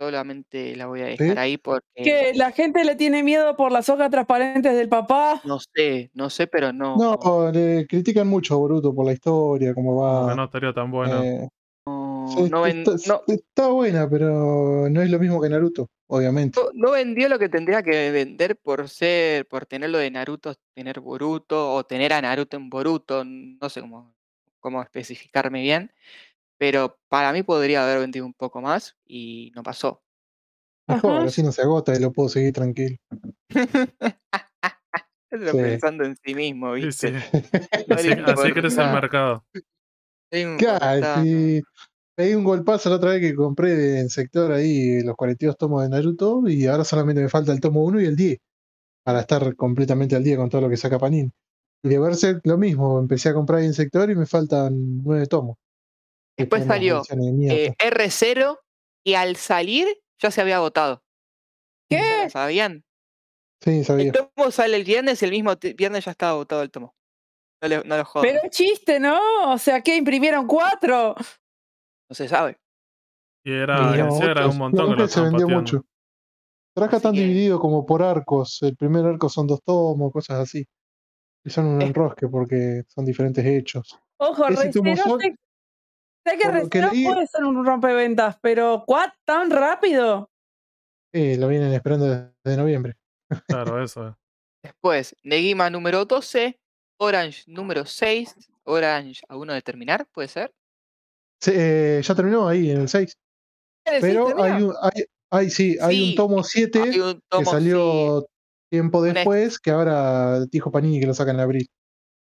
Solamente 0.02 0.76
la 0.76 0.88
voy 0.88 1.02
a 1.02 1.06
dejar 1.06 1.28
¿Sí? 1.34 1.38
ahí 1.38 1.58
porque 1.58 1.86
Que 1.96 2.34
la 2.36 2.52
gente 2.52 2.84
le 2.84 2.96
tiene 2.96 3.24
miedo 3.24 3.56
por 3.56 3.72
las 3.72 3.88
hojas 3.88 4.10
transparentes 4.10 4.76
del 4.76 4.90
papá. 4.90 5.42
no 5.46 5.58
sé, 5.60 6.10
no 6.14 6.30
sé, 6.30 6.48
pero 6.48 6.74
no. 6.74 6.98
No, 6.98 7.52
le 7.52 7.86
critican 7.88 8.28
mucho 8.28 8.56
a 8.56 8.58
Boruto 8.58 8.94
por 8.94 9.06
la 9.06 9.14
historia, 9.14 9.74
cómo 9.74 9.96
va. 10.02 10.36
no 10.36 10.46
estaría 10.46 10.74
tan 10.74 10.92
bueno. 10.92 11.24
eh, 11.24 11.48
No, 11.88 12.28
se- 12.28 12.50
no 12.50 12.62
ven- 12.64 12.80
está, 12.80 12.92
no- 13.08 13.22
está 13.28 13.68
buena, 13.68 14.10
pero 14.10 14.90
no 14.90 15.02
es 15.02 15.10
lo 15.10 15.20
mismo 15.20 15.40
que 15.40 15.48
Naruto, 15.50 15.88
obviamente. 16.08 16.60
no- 16.60 16.70
no 16.74 16.92
vendió 16.92 17.30
lo 17.30 17.40
que 17.40 17.50
tendría 17.50 17.82
que 17.84 18.12
vender 18.12 18.58
por 18.58 18.88
ser, 18.90 19.48
por 19.48 19.66
tenerlo 19.66 19.98
de 19.98 20.12
Naruto, 20.12 20.56
tener 20.74 21.00
Boruto, 21.00 21.74
o 21.74 21.84
tener 21.86 22.14
a 22.14 22.22
Naruto 22.22 22.58
en 22.58 22.70
Boruto, 22.70 23.24
no 23.26 23.70
sé 23.70 23.82
cómo, 23.82 24.16
cómo 24.60 24.82
especificarme 24.82 25.62
bien, 25.62 25.92
pero 26.58 26.98
para 27.10 27.34
mí 27.34 27.44
podría 27.44 27.84
haber 27.84 28.00
vendido 28.00 28.26
un 28.26 28.34
poco 28.34 28.62
más 28.62 28.96
y 29.06 29.52
no 29.56 29.64
pasó. 29.64 30.02
Mejor, 30.88 31.14
Ajá. 31.20 31.28
así 31.28 31.42
no 31.42 31.52
se 31.52 31.64
agota 31.64 31.96
y 31.96 32.00
lo 32.00 32.12
puedo 32.12 32.30
seguir 32.30 32.54
tranquilo. 32.54 32.98
Sí. 35.32 35.58
pensando 35.58 36.06
en 36.06 36.16
sí 36.16 36.34
mismo, 36.34 36.74
Sí, 36.76 36.86
¿viste? 36.86 37.20
sí. 37.20 37.26
No 37.88 37.96
Así, 37.96 38.10
así 38.12 38.54
crece 38.54 38.82
el 38.82 38.92
mercado. 38.92 39.46
Claro. 40.58 41.22
Pegué 42.16 42.36
un 42.36 42.44
golpazo 42.44 42.90
la 42.90 42.96
otra 42.96 43.12
vez 43.12 43.22
que 43.22 43.36
compré 43.36 44.00
en 44.00 44.10
sector 44.10 44.52
ahí 44.52 45.02
los 45.04 45.16
42 45.16 45.58
tomos 45.58 45.84
de 45.84 45.90
Naruto 45.90 46.44
y 46.48 46.66
ahora 46.66 46.84
solamente 46.84 47.22
me 47.22 47.30
falta 47.30 47.52
el 47.52 47.60
tomo 47.60 47.84
1 47.84 48.02
y 48.02 48.06
el 48.06 48.16
10 48.16 48.40
para 49.04 49.20
estar 49.22 49.56
completamente 49.56 50.16
al 50.16 50.24
día 50.24 50.38
con 50.38 50.50
todo 50.50 50.62
lo 50.62 50.70
que 50.70 50.78
saca 50.78 50.98
Panini. 50.98 51.32
Y 51.84 51.90
de 51.90 52.00
verse 52.00 52.40
lo 52.44 52.58
mismo, 52.58 52.98
empecé 53.00 53.30
a 53.30 53.34
comprar 53.34 53.60
ahí 53.60 53.66
en 53.68 53.74
sector 53.74 54.10
y 54.10 54.16
me 54.16 54.26
faltan 54.26 55.04
9 55.04 55.28
tomos. 55.28 55.58
Después 56.38 56.66
salió 56.66 56.98
ediciones 56.98 57.26
de 57.28 57.32
mierda. 57.34 57.56
eh, 57.58 57.76
R0 57.78 58.58
y 59.06 59.14
al 59.14 59.36
salir 59.36 59.88
ya 60.20 60.32
se 60.32 60.42
había 60.42 60.56
agotado. 60.58 61.04
¿Ya 61.90 62.00
¿Qué? 62.24 62.30
sabían? 62.32 62.84
sí, 63.62 63.84
sabía. 63.84 64.06
El 64.08 64.12
tomo 64.12 64.50
sale 64.52 64.76
el 64.78 64.84
viernes 64.84 65.22
y 65.22 65.26
el 65.26 65.32
mismo 65.32 65.54
viernes 65.78 66.06
ya 66.06 66.12
estaba 66.12 66.32
agotado 66.32 66.64
el 66.64 66.72
tomo. 66.72 66.96
No, 67.62 67.68
le- 67.68 67.84
no 67.84 67.98
lo 67.98 68.06
jodan, 68.06 68.28
Pero 68.28 68.40
es 68.44 68.50
chiste, 68.52 69.00
¿no? 69.00 69.20
O 69.54 69.58
sea, 69.58 69.82
que 69.82 69.96
imprimieron 69.96 70.48
cuatro. 70.48 71.16
No 72.10 72.16
se 72.16 72.28
sabe. 72.28 72.58
Y 73.44 73.52
era, 73.54 73.78
Y 73.96 74.00
no, 74.00 74.06
encima 74.06 74.26
era 74.32 74.42
otros- 74.42 74.54
un 74.54 74.58
montón 74.60 74.90
que 74.96 75.02
lo 75.02 75.08
se 75.08 75.22
vendió 75.22 75.40
pateando. 75.48 75.62
mucho. 75.62 75.86
Pero 76.74 76.86
acá 76.88 76.98
están 76.98 77.14
que- 77.14 77.20
divididos 77.22 77.60
como 77.60 77.86
por 77.86 78.04
arcos. 78.04 78.60
El 78.64 78.76
primer 78.76 79.06
arco 79.06 79.30
son 79.30 79.48
dos 79.48 79.62
tomos, 79.64 80.12
cosas 80.12 80.40
así. 80.40 80.66
Y 81.44 81.50
son 81.50 81.66
un 81.68 81.82
enrosque 81.82 82.28
porque 82.28 82.84
son 82.88 83.06
diferentes 83.06 83.46
hechos. 83.46 83.98
Ojo, 84.18 84.48
Recero, 84.48 84.96
son- 84.96 85.20
sé, 85.22 85.36
sé 86.26 86.38
que 86.38 86.52
Recero 86.52 86.90
leí- 86.92 87.06
puede 87.06 87.28
ser 87.28 87.44
un 87.44 87.64
rompeventas, 87.66 88.38
pero 88.42 88.84
¿cuál 88.88 89.14
tan 89.26 89.52
rápido? 89.52 90.30
Eh, 91.14 91.38
lo 91.38 91.48
vienen 91.48 91.72
esperando 91.74 92.06
desde 92.44 92.58
noviembre. 92.58 92.98
Claro, 93.48 93.82
eso. 93.84 94.08
es. 94.10 94.16
Después, 94.64 95.16
Negima 95.24 95.70
número 95.70 96.04
12, 96.06 96.60
Orange 97.00 97.44
número 97.48 97.86
6, 97.86 98.36
Orange 98.64 99.22
a 99.30 99.38
uno 99.38 99.54
de 99.54 99.62
terminar, 99.62 100.08
¿puede 100.12 100.28
ser? 100.28 100.52
Se- 101.46 101.98
eh, 102.00 102.02
ya 102.02 102.16
terminó 102.16 102.48
ahí 102.48 102.72
en 102.72 102.82
el 102.82 102.90
6. 102.90 103.14
¿El 103.86 104.02
seis 104.02 104.14
Pero 104.16 104.26
termina? 104.26 104.56
hay 104.56 104.64
un, 104.64 104.74
hay, 104.82 105.04
hay- 105.30 105.50
sí, 105.52 105.78
hay 105.80 105.96
Sí, 105.96 106.10
un 106.10 106.16
tomo 106.16 106.44
7 106.44 106.82
Hay 106.82 107.00
un 107.00 107.14
que 107.14 107.20
tomo, 107.30 107.46
sí. 107.46 107.52
salió 107.52 108.26
tiempo 108.72 109.04
después, 109.04 109.60
que 109.60 109.70
ahora 109.70 110.44
dijo 110.48 110.72
Panini 110.72 111.00
que 111.00 111.06
lo 111.06 111.14
saca 111.14 111.30
en 111.32 111.40
abril. 111.40 111.68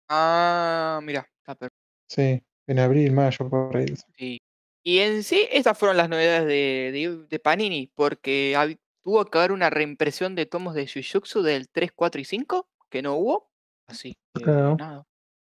Ah, 0.08 1.02
mira, 1.04 1.28
está 1.39 1.56
perfecto. 1.56 1.78
Sí, 2.10 2.41
en 2.67 2.80
abril, 2.80 3.12
mayo, 3.12 3.50
por 3.50 3.76
ahí. 3.76 3.86
Sí. 4.17 4.39
Y 4.84 5.00
en 5.00 5.24
sí, 5.24 5.45
estas 5.52 5.78
fueron 5.78 5.97
las 5.97 6.08
novedades 6.10 6.45
de, 6.47 6.91
de- 6.93 7.26
de 7.28 7.39
Panini, 7.39 7.91
porque 7.93 8.56
tuvo 9.04 9.26
que 9.26 9.38
haber 9.38 9.52
una 9.52 9.69
reimpresión 9.69 10.36
de 10.36 10.45
tomos 10.45 10.74
de 10.74 10.88
Jujutsu 10.88 11.41
del 11.43 11.67
3, 11.69 11.91
4 11.93 12.21
y 12.21 12.26
5, 12.26 12.69
que 12.89 13.02
no 13.02 13.15
hubo. 13.15 13.52
Así 13.88 14.15
que 14.36 14.43
Claro. 14.43 14.78
nada. 14.78 15.04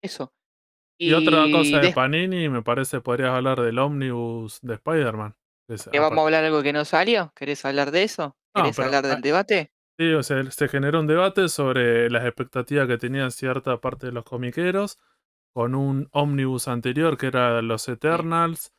Eso. 0.02 0.30
Y, 0.98 1.12
otra 1.12 1.44
cosa 1.52 1.78
de 1.78 1.92
Panini, 1.92 2.48
me 2.48 2.62
parece, 2.62 3.00
podrías 3.00 3.30
hablar 3.30 3.60
del 3.60 3.78
Omnibus 3.78 4.60
de 4.62 4.74
Spider-Man. 4.74 5.34
que 5.68 5.74
es 5.74 5.88
¿que 5.90 5.98
vamos 6.00 6.18
a 6.18 6.22
hablar 6.22 6.44
algo 6.44 6.62
que 6.62 6.72
no 6.72 6.84
salió? 6.84 7.32
¿Querés 7.34 7.64
hablar 7.64 7.90
de 7.90 8.04
eso? 8.04 8.36
No, 8.54 8.62
¿Querés 8.62 8.76
pero 8.76 8.86
hablar 8.86 9.04
del 9.04 9.16
hay- 9.16 9.22
debate? 9.22 9.72
Sí, 9.98 10.12
o 10.12 10.22
sea, 10.22 10.50
se 10.50 10.68
generó 10.68 11.00
un 11.00 11.06
debate 11.06 11.48
sobre 11.48 12.10
las 12.10 12.24
expectativas 12.26 12.86
que 12.86 12.98
tenían 12.98 13.30
cierta 13.30 13.80
parte 13.80 14.06
de 14.06 14.12
los 14.12 14.24
comiqueros 14.24 14.98
con 15.54 15.74
un 15.74 16.08
ómnibus 16.12 16.68
anterior 16.68 17.16
que 17.16 17.28
era 17.28 17.62
Los 17.62 17.88
Eternals, 17.88 18.72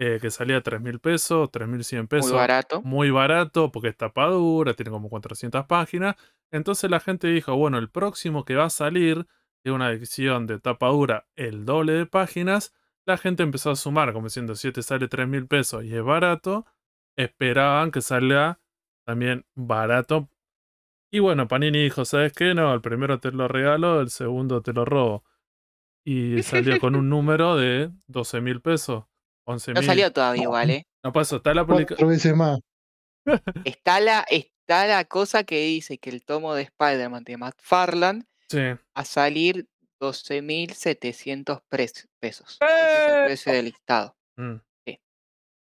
eh, 0.00 0.18
que 0.20 0.30
salía 0.30 0.56
a 0.56 0.60
3 0.62 0.80
mil 0.80 0.98
pesos, 0.98 1.50
3.100 1.50 2.00
Muy 2.04 2.08
pesos. 2.08 2.32
barato. 2.32 2.80
muy 2.82 3.10
barato 3.10 3.70
porque 3.70 3.88
es 3.88 3.96
tapadura, 3.98 4.72
tiene 4.72 4.90
como 4.90 5.10
400 5.10 5.66
páginas. 5.66 6.16
Entonces 6.50 6.90
la 6.90 7.00
gente 7.00 7.28
dijo, 7.28 7.54
bueno, 7.54 7.76
el 7.78 7.90
próximo 7.90 8.44
que 8.46 8.54
va 8.56 8.64
a 8.64 8.70
salir 8.70 9.26
es 9.64 9.72
una 9.72 9.90
edición 9.90 10.46
de 10.46 10.58
tapadura 10.58 11.26
el 11.36 11.64
doble 11.64 11.92
de 11.92 12.06
páginas. 12.06 12.74
La 13.04 13.16
gente 13.16 13.42
empezó 13.42 13.70
a 13.70 13.76
sumar, 13.76 14.12
como 14.12 14.26
diciendo, 14.26 14.54
si 14.54 14.68
este 14.68 14.82
sale 14.82 15.08
3 15.08 15.28
mil 15.28 15.46
pesos 15.46 15.84
y 15.84 15.94
es 15.94 16.02
barato, 16.02 16.66
esperaban 17.16 17.90
que 17.90 18.00
salga 18.00 18.60
también 19.04 19.46
barato. 19.54 20.28
Y 21.10 21.18
bueno, 21.18 21.46
Panini 21.46 21.82
dijo, 21.82 22.04
¿sabes 22.04 22.32
qué? 22.32 22.54
No, 22.54 22.72
el 22.72 22.80
primero 22.80 23.20
te 23.20 23.32
lo 23.32 23.48
regalo, 23.48 24.00
el 24.00 24.10
segundo 24.10 24.62
te 24.62 24.72
lo 24.72 24.84
robo. 24.84 25.24
Y 26.04 26.42
salió 26.42 26.80
con 26.80 26.96
un 26.96 27.08
número 27.10 27.56
de 27.56 27.90
12 28.06 28.40
mil 28.40 28.60
pesos. 28.60 29.04
11.000. 29.46 29.74
No 29.74 29.82
salió 29.82 30.12
todavía 30.12 30.44
igual, 30.44 30.70
¿eh? 30.70 30.86
No 31.02 31.12
pasó, 31.12 31.36
está 31.36 31.52
la 31.52 31.66
publicación. 31.66 31.96
Cuatro 31.96 32.08
veces 32.08 32.36
más. 32.36 32.60
Está 33.64 34.00
la, 34.00 34.24
está 34.30 34.86
la 34.86 35.04
cosa 35.04 35.44
que 35.44 35.60
dice 35.60 35.98
que 35.98 36.10
el 36.10 36.24
tomo 36.24 36.54
de 36.54 36.62
Spider-Man 36.62 37.24
de 37.24 37.36
McFarlane 37.36 38.24
Sí. 38.52 38.80
a 38.94 39.04
salir 39.04 39.66
12.700 40.00 41.60
pres- 41.70 42.08
pesos. 42.20 42.58
Ese 42.60 42.98
es 42.98 43.08
el 43.08 43.14
¡Eh! 43.14 43.24
precio 43.24 43.52
del 43.52 43.64
listado. 43.66 44.16
mm. 44.36 44.54
Sí. 44.86 45.00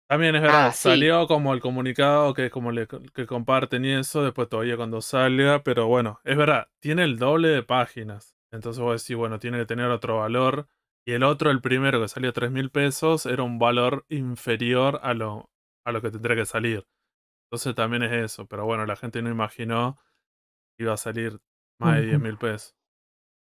También 0.09 0.35
es 0.37 0.43
verdad, 0.43 0.69
Ah, 0.69 0.73
sí. 0.73 0.83
salió 0.89 1.27
como 1.27 1.55
el 1.55 1.61
comunicado 1.61 2.35
que 2.35 2.51
como 2.51 2.73
le 2.73 2.87
que 2.87 3.27
comparten 3.27 3.85
y 3.85 3.93
eso, 3.93 4.23
después 4.23 4.49
todavía 4.49 4.77
cuando 4.77 5.01
salga, 5.01 5.63
pero 5.63 5.87
bueno, 5.89 6.21
es 6.25 6.37
verdad, 6.37 6.69
tiene 6.81 7.05
el 7.05 7.19
doble 7.19 7.49
de 7.49 7.63
páginas. 7.63 8.37
Entonces 8.53 8.81
vos 8.83 9.03
decís, 9.03 9.17
bueno, 9.17 9.39
tiene 9.39 9.59
que 9.59 9.67
tener 9.67 9.87
otro 9.91 10.19
valor. 10.19 10.69
Y 11.07 11.13
el 11.13 11.23
otro, 11.23 11.51
el 11.51 11.61
primero 11.61 12.01
que 12.01 12.09
salió 12.09 12.33
3 12.33 12.51
mil 12.51 12.71
pesos, 12.71 13.27
era 13.27 13.43
un 13.43 13.59
valor 13.59 14.07
inferior 14.09 15.01
a 15.03 15.13
lo, 15.15 15.51
a 15.85 15.93
lo 15.93 16.01
que 16.01 16.11
tendría 16.11 16.37
que 16.37 16.47
salir. 16.47 16.87
Entonces 17.51 17.75
también 17.75 18.03
es 18.05 18.13
eso, 18.13 18.47
pero 18.47 18.65
bueno, 18.65 18.87
la 18.87 18.97
gente 18.97 19.21
no 19.23 19.31
imaginó 19.31 19.99
que 20.77 20.85
iba 20.85 20.95
a 20.95 20.97
salir 20.99 21.41
más 21.79 21.95
de 21.97 22.01
Ujú. 22.01 22.09
10 22.11 22.21
mil 22.21 22.39
pesos. 22.39 22.75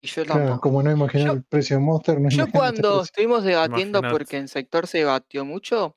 Y 0.03 0.07
yo 0.07 0.23
Claro, 0.25 0.41
tampoco. 0.45 0.61
como 0.61 0.83
no 0.83 0.91
imaginar 0.91 1.27
Yo- 1.27 1.33
el 1.33 1.43
precio 1.43 1.77
de 1.77 1.83
Monster, 1.83 2.19
no 2.19 2.29
Yo 2.29 2.47
cuando 2.51 3.01
estuvimos 3.03 3.43
debatiendo, 3.43 4.01
porque 4.01 4.37
en 4.37 4.47
sector 4.47 4.87
se 4.87 4.99
debatió 4.99 5.45
mucho, 5.45 5.95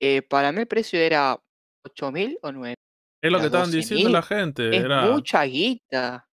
eh, 0.00 0.22
para 0.22 0.52
mí 0.52 0.60
el 0.60 0.66
precio 0.66 0.98
era 0.98 1.40
8.000 1.84 2.38
o 2.42 2.50
9.000. 2.52 2.74
Es 3.22 3.32
lo 3.32 3.38
que 3.38 3.46
estaban 3.46 3.70
diciendo 3.70 4.08
12.000 4.08 4.12
la 4.12 4.22
gente. 4.22 4.76
Es 4.76 4.84
Era, 4.84 5.10
mucha 5.10 5.44
guita. 5.44 6.28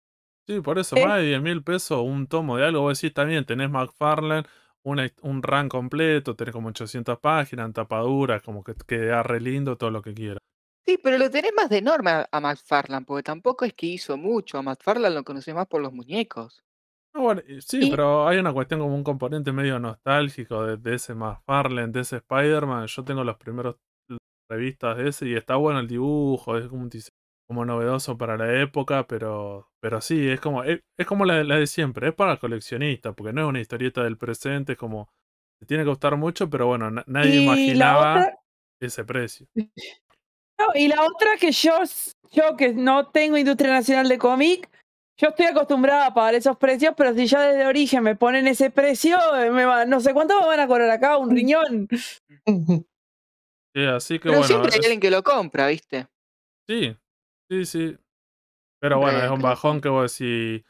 Sí, 0.47 0.61
por 0.61 0.79
eso, 0.79 0.95
¿Eh? 0.97 1.05
más 1.05 1.17
de 1.19 1.25
10 1.27 1.41
mil 1.41 1.63
pesos 1.63 2.01
un 2.01 2.27
tomo 2.27 2.57
de 2.57 2.65
algo. 2.65 2.81
Vos 2.81 2.99
decís 2.99 3.13
también, 3.13 3.45
tenés 3.45 3.69
McFarlane, 3.69 4.47
una 4.83 5.07
un 5.21 5.43
run 5.43 5.69
completo, 5.69 6.35
tenés 6.35 6.53
como 6.53 6.69
800 6.69 7.19
páginas, 7.19 7.71
tapaduras, 7.73 8.41
como 8.41 8.63
que 8.63 8.73
queda 8.87 9.21
re 9.23 9.39
lindo, 9.41 9.77
todo 9.77 9.91
lo 9.91 10.01
que 10.01 10.13
quieras. 10.13 10.39
Sí, 10.85 10.97
pero 11.01 11.17
lo 11.17 11.29
tenés 11.29 11.51
más 11.55 11.69
de 11.69 11.81
norma 11.81 12.27
a 12.31 12.39
McFarlane, 12.39 13.05
porque 13.05 13.23
tampoco 13.23 13.65
es 13.65 13.73
que 13.73 13.85
hizo 13.87 14.17
mucho. 14.17 14.57
A 14.57 14.61
McFarlane 14.63 15.13
lo 15.15 15.23
conocés 15.23 15.53
más 15.53 15.67
por 15.67 15.81
los 15.81 15.93
muñecos. 15.93 16.63
Ah, 17.13 17.19
bueno, 17.21 17.41
y- 17.47 17.61
sí, 17.61 17.85
Y- 17.85 17.89
pero 17.89 18.27
hay 18.27 18.37
una 18.37 18.53
cuestión 18.53 18.79
como 18.79 18.95
un 18.95 19.03
componente 19.03 19.51
medio 19.51 19.79
nostálgico 19.79 20.63
de, 20.65 20.77
de 20.77 20.95
ese 20.95 21.15
McFarlane, 21.15 21.91
de 21.91 22.01
ese 22.01 22.17
Spider-Man. 22.17 22.87
Yo 22.87 23.03
tengo 23.03 23.23
los 23.23 23.37
primeros 23.37 23.75
revistas 24.49 24.97
de 24.97 25.09
ese 25.09 25.27
y 25.27 25.35
está 25.35 25.55
bueno 25.57 25.79
el 25.79 25.87
dibujo, 25.87 26.57
es 26.57 26.67
como 26.67 26.83
un 26.83 26.91
como 27.47 27.65
novedoso 27.65 28.17
para 28.17 28.37
la 28.37 28.61
época, 28.61 29.07
pero, 29.07 29.69
pero 29.81 30.01
sí, 30.01 30.27
es 30.29 30.39
como, 30.39 30.63
es, 30.63 30.81
es 30.97 31.07
como 31.07 31.25
la, 31.25 31.43
la 31.43 31.57
de 31.57 31.67
siempre, 31.67 32.09
es 32.09 32.15
para 32.15 32.37
coleccionistas, 32.37 33.15
porque 33.15 33.33
no 33.33 33.41
es 33.41 33.47
una 33.47 33.59
historieta 33.61 34.03
del 34.03 34.17
presente, 34.17 34.73
es 34.73 34.77
como, 34.79 35.09
te 35.59 35.65
tiene 35.65 35.83
que 35.83 35.89
gustar 35.89 36.15
mucho, 36.17 36.49
pero 36.49 36.67
bueno, 36.67 36.91
na- 36.91 37.03
nadie 37.07 37.31
Y 37.31 37.35
la 37.35 37.41
imaginaba 37.43 38.11
otra, 38.19 38.39
ese 38.79 39.03
precio. 39.05 39.47
y 40.75 40.87
la 40.87 41.01
otra 41.03 41.31
que 41.39 41.51
yo, 41.51 41.73
yo 42.31 42.55
que 42.57 42.73
no 42.73 43.07
tengo 43.07 43.37
industria 43.37 43.71
nacional 43.71 44.07
de 44.07 44.17
cómic, 44.17 44.69
yo 45.17 45.29
estoy 45.29 45.47
acostumbrada 45.47 46.07
a 46.07 46.13
pagar 46.13 46.35
esos 46.35 46.57
precios, 46.57 46.93
pero 46.97 47.13
si 47.13 47.25
ya 47.27 47.41
desde 47.41 47.65
origen 47.65 48.03
me 48.03 48.15
ponen 48.15 48.47
ese 48.47 48.69
precio, 48.69 49.17
eh, 49.35 49.51
me 49.51 49.65
va- 49.65 49.85
no 49.85 49.99
sé 49.99 50.13
cuánto 50.13 50.39
me 50.39 50.47
van 50.47 50.59
a 50.61 50.67
cobrar 50.67 50.89
acá, 50.89 51.17
un 51.17 51.29
riñón. 51.29 51.87
Sí, 53.75 53.85
así 53.85 54.15
que 54.19 54.29
Pero 54.29 54.39
bueno, 54.39 54.47
siempre 54.47 54.71
hay 54.73 54.79
es- 54.79 54.85
alguien 54.85 54.99
que 54.99 55.11
lo 55.11 55.23
compra, 55.23 55.67
¿viste? 55.67 56.07
sí, 56.67 56.95
sí, 57.49 57.65
sí. 57.65 57.97
Pero 58.81 58.97
bueno, 58.99 59.19
hay 59.19 59.25
es 59.25 59.31
un 59.31 59.41
bajón 59.41 59.81
que 59.81 59.89
vos 59.89 60.17
decís. 60.17 60.63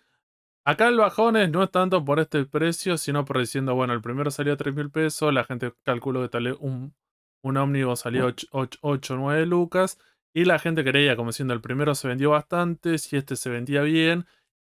Acá 0.66 0.88
el 0.88 0.98
bajón 0.98 1.38
es, 1.38 1.50
no 1.50 1.64
es 1.64 1.72
tanto 1.72 2.04
por 2.04 2.20
este 2.20 2.46
precio, 2.46 2.98
sino 2.98 3.24
por 3.26 3.40
diciendo, 3.40 3.76
bueno, 3.76 3.94
el 3.94 4.02
primero 4.02 4.30
salió 4.32 4.54
a 4.54 4.58
3 4.58 4.74
mil 4.76 4.92
pesos, 4.92 5.34
la 5.34 5.44
gente 5.44 5.74
calculó 5.84 6.22
que 6.22 6.30
tal 6.30 6.58
un, 6.60 6.94
un 7.42 7.58
ómnibus 7.58 8.02
salió 8.02 8.34
8 8.52 8.80
o 8.82 8.98
9 9.16 9.46
lucas, 9.46 9.98
y 10.34 10.46
la 10.46 10.60
gente 10.60 10.84
creía, 10.84 11.16
como 11.16 11.32
diciendo, 11.32 11.54
el 11.54 11.62
primero 11.62 11.96
se 11.96 12.08
vendió 12.08 12.32
bastante, 12.32 12.98
si 12.98 13.18
este 13.18 13.36
se 13.36 13.50
vendía 13.50 13.82
bien, 13.82 14.26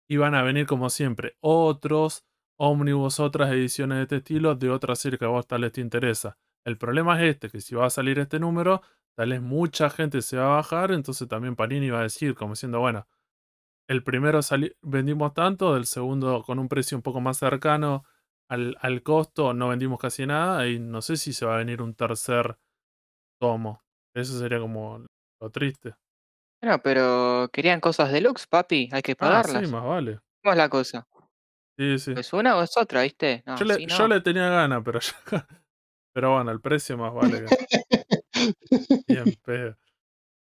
iban 0.09 0.35
a 0.35 0.43
venir 0.43 0.65
como 0.65 0.89
siempre 0.89 1.37
otros 1.39 2.25
ómnibus, 2.57 3.19
otras 3.19 3.51
ediciones 3.51 3.97
de 3.97 4.03
este 4.03 4.15
estilo, 4.17 4.55
de 4.55 4.69
otra 4.69 4.95
serie 4.95 5.17
que 5.17 5.25
a 5.25 5.29
vos 5.29 5.47
tal 5.47 5.61
vez 5.61 5.71
te 5.71 5.81
interesa. 5.81 6.37
El 6.65 6.77
problema 6.77 7.21
es 7.21 7.35
este, 7.35 7.49
que 7.49 7.61
si 7.61 7.75
va 7.75 7.85
a 7.85 7.89
salir 7.89 8.19
este 8.19 8.39
número, 8.39 8.81
tal 9.15 9.29
vez 9.29 9.41
mucha 9.41 9.89
gente 9.89 10.21
se 10.21 10.37
va 10.37 10.45
a 10.45 10.55
bajar, 10.57 10.91
entonces 10.91 11.27
también 11.27 11.55
Panini 11.55 11.89
va 11.89 11.99
a 11.99 12.03
decir, 12.03 12.35
como 12.35 12.53
diciendo, 12.53 12.79
bueno, 12.79 13.07
el 13.87 14.03
primero 14.03 14.39
vendimos 14.81 15.33
tanto, 15.33 15.73
del 15.73 15.85
segundo 15.85 16.43
con 16.43 16.59
un 16.59 16.69
precio 16.69 16.97
un 16.97 17.01
poco 17.01 17.21
más 17.21 17.37
cercano 17.37 18.05
al, 18.47 18.77
al 18.81 19.03
costo 19.03 19.53
no 19.53 19.69
vendimos 19.69 19.99
casi 19.99 20.25
nada 20.25 20.67
y 20.67 20.79
no 20.79 21.01
sé 21.01 21.17
si 21.17 21.33
se 21.33 21.45
va 21.45 21.55
a 21.55 21.57
venir 21.57 21.81
un 21.81 21.95
tercer 21.95 22.57
tomo. 23.47 23.81
Eso 24.15 24.39
sería 24.39 24.59
como 24.59 25.05
lo 25.41 25.49
triste. 25.49 25.93
Bueno, 26.61 26.81
pero 26.81 27.49
querían 27.51 27.81
cosas 27.81 28.09
deluxe, 28.13 28.47
papi. 28.47 28.89
Hay 28.93 29.01
que 29.01 29.13
Ah, 29.13 29.15
pagarlas. 29.17 29.65
sí, 29.67 29.71
más 29.73 29.83
vale. 29.83 30.19
¿Cómo 30.41 30.53
es 30.53 30.57
la 30.57 30.69
cosa? 30.69 31.05
Sí, 31.77 31.99
sí. 31.99 32.13
¿Es 32.15 32.31
una 32.31 32.55
o 32.55 32.61
es 32.63 32.77
otra, 32.77 33.01
viste? 33.01 33.43
No, 33.45 33.57
yo, 33.57 33.65
le, 33.65 33.85
yo 33.85 34.07
le 34.07 34.21
tenía 34.21 34.47
ganas, 34.49 34.81
pero 34.85 34.99
ya- 35.01 35.13
Pero 36.15 36.35
bueno, 36.35 36.51
el 36.51 36.61
precio 36.61 36.95
más 36.97 37.11
vale 37.13 37.39
que 37.39 37.47
bien 39.07 39.35
pedo. 39.43 39.75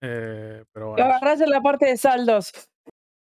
Eh, 0.01 0.63
pero 0.73 0.85
Lo 0.87 0.91
bueno, 0.91 1.05
agarrás 1.05 1.39
en 1.41 1.49
la 1.49 1.61
parte 1.61 1.85
de 1.87 1.97
saldos. 1.97 2.51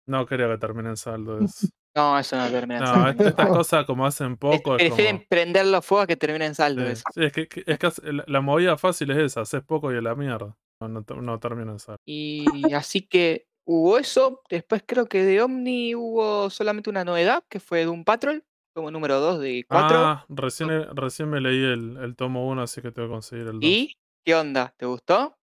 no 0.07 0.27
quería 0.27 0.49
que 0.49 0.59
termine 0.59 0.91
en 0.91 0.97
saldo. 0.97 1.45
es- 1.45 1.73
No, 1.97 2.19
eso 2.19 2.37
no 2.37 2.51
termina 2.51 2.79
en 2.79 2.85
No, 2.85 2.93
saldo. 2.93 3.11
est- 3.11 3.21
estas 3.31 3.47
cosas 3.65 3.87
como 3.87 4.07
hacen 4.07 4.37
poco 4.37 4.77
es 4.77 4.83
Prefieren 4.83 5.17
como... 5.17 5.29
prender 5.29 5.67
los 5.67 5.85
fuegos 5.85 6.07
que 6.07 6.17
terminen 6.17 6.49
en 6.49 6.55
saldo. 6.55 6.83
Sí, 6.85 6.89
eso. 6.93 7.03
sí, 7.15 7.25
es 7.25 7.33
que, 7.33 7.49
es 7.67 7.79
que 7.79 8.13
la, 8.13 8.25
la 8.27 8.41
movida 8.43 8.77
fácil 8.77 9.11
es 9.13 9.19
esa, 9.19 9.41
haces 9.41 9.63
poco 9.63 9.93
y 9.93 9.97
a 9.97 10.03
la 10.03 10.15
mierda. 10.15 10.55
No, 10.81 10.89
no, 10.89 11.03
no 11.23 11.41
termina 11.41 11.73
en 11.73 11.79
saldo. 11.79 11.97
Y 12.07 12.73
así 12.75 13.01
que 13.01 13.47
hubo 13.65 13.97
eso. 13.99 14.43
Después 14.51 14.85
creo 14.87 15.07
que 15.07 15.25
de 15.25 15.41
Omni 15.41 15.95
hubo 15.95 16.51
solamente 16.51 16.91
una 16.91 17.03
novedad, 17.05 17.43
que 17.49 17.61
fue 17.61 17.81
de 17.81 17.89
un 17.89 18.05
Patrol, 18.05 18.45
como 18.75 18.91
número 18.91 19.19
2 19.19 19.41
de 19.41 19.65
4. 19.67 19.97
Ah, 19.97 20.27
recién, 20.29 20.69
recién 20.95 21.31
me 21.31 21.41
leí 21.41 21.65
el, 21.65 21.97
el 21.97 22.15
tomo 22.15 22.47
1, 22.47 22.61
así 22.61 22.83
que 22.83 22.93
tengo 22.93 23.09
que 23.09 23.13
conseguir 23.15 23.47
el 23.47 23.53
2. 23.55 23.63
¿Y 23.63 23.97
qué 24.23 24.35
onda? 24.35 24.75
¿Te 24.77 24.85
gustó? 24.85 25.35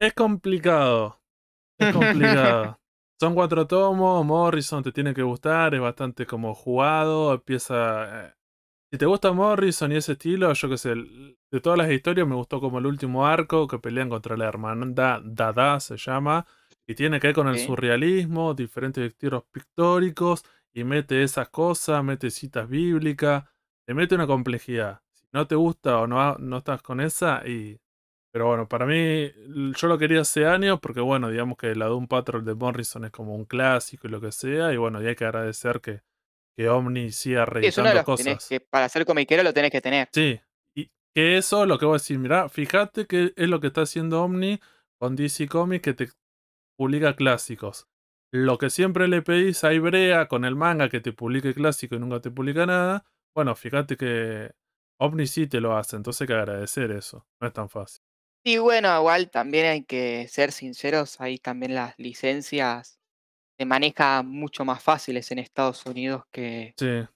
Es 0.00 0.14
complicado. 0.14 1.20
Es 1.80 1.92
complicado. 1.92 2.78
Son 3.20 3.34
cuatro 3.34 3.66
tomos, 3.66 4.24
Morrison 4.24 4.82
te 4.82 4.92
tiene 4.92 5.14
que 5.14 5.22
gustar, 5.22 5.74
es 5.74 5.80
bastante 5.80 6.26
como 6.26 6.54
jugado, 6.54 7.32
empieza... 7.34 8.26
eh, 8.26 8.34
Si 8.92 8.98
te 8.98 9.06
gusta 9.06 9.32
Morrison 9.32 9.92
y 9.92 9.96
ese 9.96 10.12
estilo, 10.12 10.52
yo 10.52 10.68
qué 10.68 10.78
sé, 10.78 10.94
de 10.94 11.60
todas 11.62 11.78
las 11.78 11.90
historias 11.90 12.26
me 12.26 12.34
gustó 12.34 12.60
como 12.60 12.78
el 12.78 12.86
último 12.86 13.26
arco, 13.26 13.68
que 13.68 13.78
pelean 13.78 14.08
contra 14.08 14.36
la 14.36 14.46
hermandad 14.46 15.20
Dada, 15.24 15.80
se 15.80 15.96
llama, 15.96 16.46
y 16.86 16.94
tiene 16.94 17.20
que 17.20 17.28
ver 17.28 17.34
con 17.36 17.48
el 17.48 17.58
surrealismo, 17.58 18.54
diferentes 18.54 19.04
estilos 19.04 19.44
pictóricos, 19.50 20.44
y 20.72 20.84
mete 20.84 21.22
esas 21.22 21.48
cosas, 21.50 22.02
mete 22.04 22.30
citas 22.30 22.68
bíblicas, 22.68 23.44
le 23.86 23.94
mete 23.94 24.16
una 24.16 24.26
complejidad. 24.26 25.02
Si 25.12 25.26
no 25.32 25.46
te 25.46 25.54
gusta 25.54 26.00
o 26.00 26.06
no, 26.06 26.36
no 26.38 26.58
estás 26.58 26.82
con 26.82 27.00
esa, 27.00 27.46
y 27.46 27.80
pero 28.34 28.48
bueno, 28.48 28.68
para 28.68 28.84
mí, 28.84 29.30
yo 29.76 29.86
lo 29.86 29.96
quería 29.96 30.22
hace 30.22 30.44
años 30.44 30.80
porque, 30.80 31.00
bueno, 31.00 31.30
digamos 31.30 31.56
que 31.56 31.76
la 31.76 31.86
Doom 31.86 32.08
Patrol 32.08 32.44
de 32.44 32.56
Morrison 32.56 33.04
es 33.04 33.12
como 33.12 33.36
un 33.36 33.44
clásico 33.44 34.08
y 34.08 34.10
lo 34.10 34.20
que 34.20 34.32
sea. 34.32 34.72
Y 34.72 34.76
bueno, 34.76 35.00
y 35.00 35.06
hay 35.06 35.14
que 35.14 35.24
agradecer 35.24 35.80
que, 35.80 36.02
que 36.56 36.68
Omni 36.68 37.12
siga 37.12 37.44
Sí, 37.44 37.50
reeditando 37.52 37.94
los 37.94 38.04
que 38.04 38.12
tenés 38.16 38.34
cosas. 38.34 38.48
que, 38.48 38.58
para 38.58 38.88
ser 38.88 39.06
comiquero 39.06 39.44
lo 39.44 39.54
tenés 39.54 39.70
que 39.70 39.80
tener. 39.80 40.08
Sí, 40.12 40.40
y 40.76 40.90
que 41.14 41.36
eso, 41.36 41.64
lo 41.64 41.78
que 41.78 41.86
voy 41.86 41.94
a 41.94 41.98
decir, 41.98 42.18
mirá, 42.18 42.48
fíjate 42.48 43.06
que 43.06 43.32
es 43.36 43.48
lo 43.48 43.60
que 43.60 43.68
está 43.68 43.82
haciendo 43.82 44.24
Omni 44.24 44.58
con 44.98 45.14
DC 45.14 45.46
Comics 45.46 45.82
que 45.84 45.94
te 45.94 46.08
publica 46.76 47.14
clásicos. 47.14 47.86
Lo 48.32 48.58
que 48.58 48.68
siempre 48.68 49.06
le 49.06 49.22
pedís 49.22 49.62
a 49.62 49.72
Ibrea 49.72 50.26
con 50.26 50.44
el 50.44 50.56
manga 50.56 50.88
que 50.88 50.98
te 50.98 51.12
publique 51.12 51.54
clásico 51.54 51.94
y 51.94 52.00
nunca 52.00 52.18
te 52.18 52.32
publica 52.32 52.66
nada. 52.66 53.06
Bueno, 53.32 53.54
fíjate 53.54 53.96
que 53.96 54.50
Omni 54.98 55.28
sí 55.28 55.46
te 55.46 55.60
lo 55.60 55.76
hace, 55.76 55.94
entonces 55.94 56.22
hay 56.22 56.26
que 56.26 56.34
agradecer 56.34 56.90
eso. 56.90 57.28
No 57.40 57.46
es 57.46 57.52
tan 57.52 57.68
fácil. 57.68 58.02
Y 58.44 58.58
bueno, 58.58 58.94
igual 58.98 59.30
también 59.30 59.66
hay 59.66 59.84
que 59.84 60.28
ser 60.28 60.52
sinceros, 60.52 61.20
ahí 61.20 61.38
también 61.38 61.74
las 61.74 61.94
licencias 61.98 63.00
se 63.58 63.64
manejan 63.64 64.26
mucho 64.28 64.64
más 64.64 64.82
fáciles 64.82 65.30
en 65.30 65.38
Estados 65.38 65.84
Unidos 65.86 66.24
que... 66.30 66.74
Sí. 66.76 67.06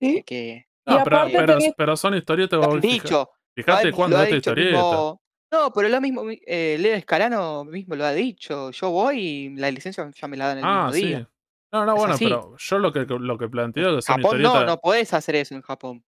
¿sí? 0.00 0.22
que 0.24 0.66
No, 0.86 1.02
pero, 1.04 1.16
aparte 1.18 1.36
pero, 1.38 1.58
tenés- 1.58 1.74
pero 1.76 1.96
son 1.96 2.14
historietas. 2.16 2.80
dicho. 2.80 3.30
Fijate 3.54 3.92
cuándo 3.92 4.16
es 4.18 4.24
esta 4.24 4.36
historieta. 4.36 4.78
mismo- 4.78 5.22
No, 5.52 5.72
pero 5.72 5.88
lo 5.88 6.00
mismo, 6.00 6.24
mi- 6.24 6.40
eh, 6.46 6.76
Leo 6.80 6.94
Escalano 6.96 7.64
mismo 7.64 7.94
lo 7.94 8.04
ha 8.04 8.12
dicho. 8.12 8.70
Yo 8.72 8.90
voy 8.90 9.18
y 9.20 9.48
la 9.56 9.70
licencia 9.70 10.10
ya 10.10 10.28
me 10.28 10.36
la 10.36 10.48
dan 10.48 10.58
el 10.58 10.64
Ah, 10.64 10.84
mismo 10.86 10.92
sí. 10.92 11.06
día. 11.06 11.30
No, 11.72 11.84
no, 11.84 11.92
Es 11.92 11.98
bueno, 11.98 12.14
así. 12.14 12.24
pero 12.24 12.56
yo 12.58 12.78
lo 12.78 12.92
que, 12.92 13.04
lo 13.08 13.38
que 13.38 13.48
planteo 13.48 13.96
que 13.96 14.02
son 14.02 14.16
Japón 14.16 14.42
no, 14.42 14.48
historietas. 14.48 14.66
no 14.74 14.80
podés 14.80 15.14
hacer 15.14 15.36
eso 15.36 15.54
en 15.54 15.62
Japón. 15.62 16.04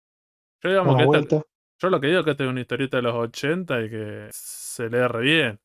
Yo 0.62 0.70
digamos 0.70 0.94
Una 0.94 1.04
que 1.10 1.18
esta-. 1.18 1.42
Yo 1.81 1.90
lo 1.90 2.01
que 2.01 2.07
digo 2.09 2.21
es 2.21 2.25
que 2.25 2.31
esta 2.33 2.45
es 2.45 2.51
una 2.51 2.61
historieta 2.61 2.97
de 2.99 3.03
los 3.03 3.14
80 3.14 3.81
y 3.83 3.90
que 3.90 4.29
se 4.33 4.88
lee 4.88 5.07
re 5.09 5.21
bien. 5.21 5.61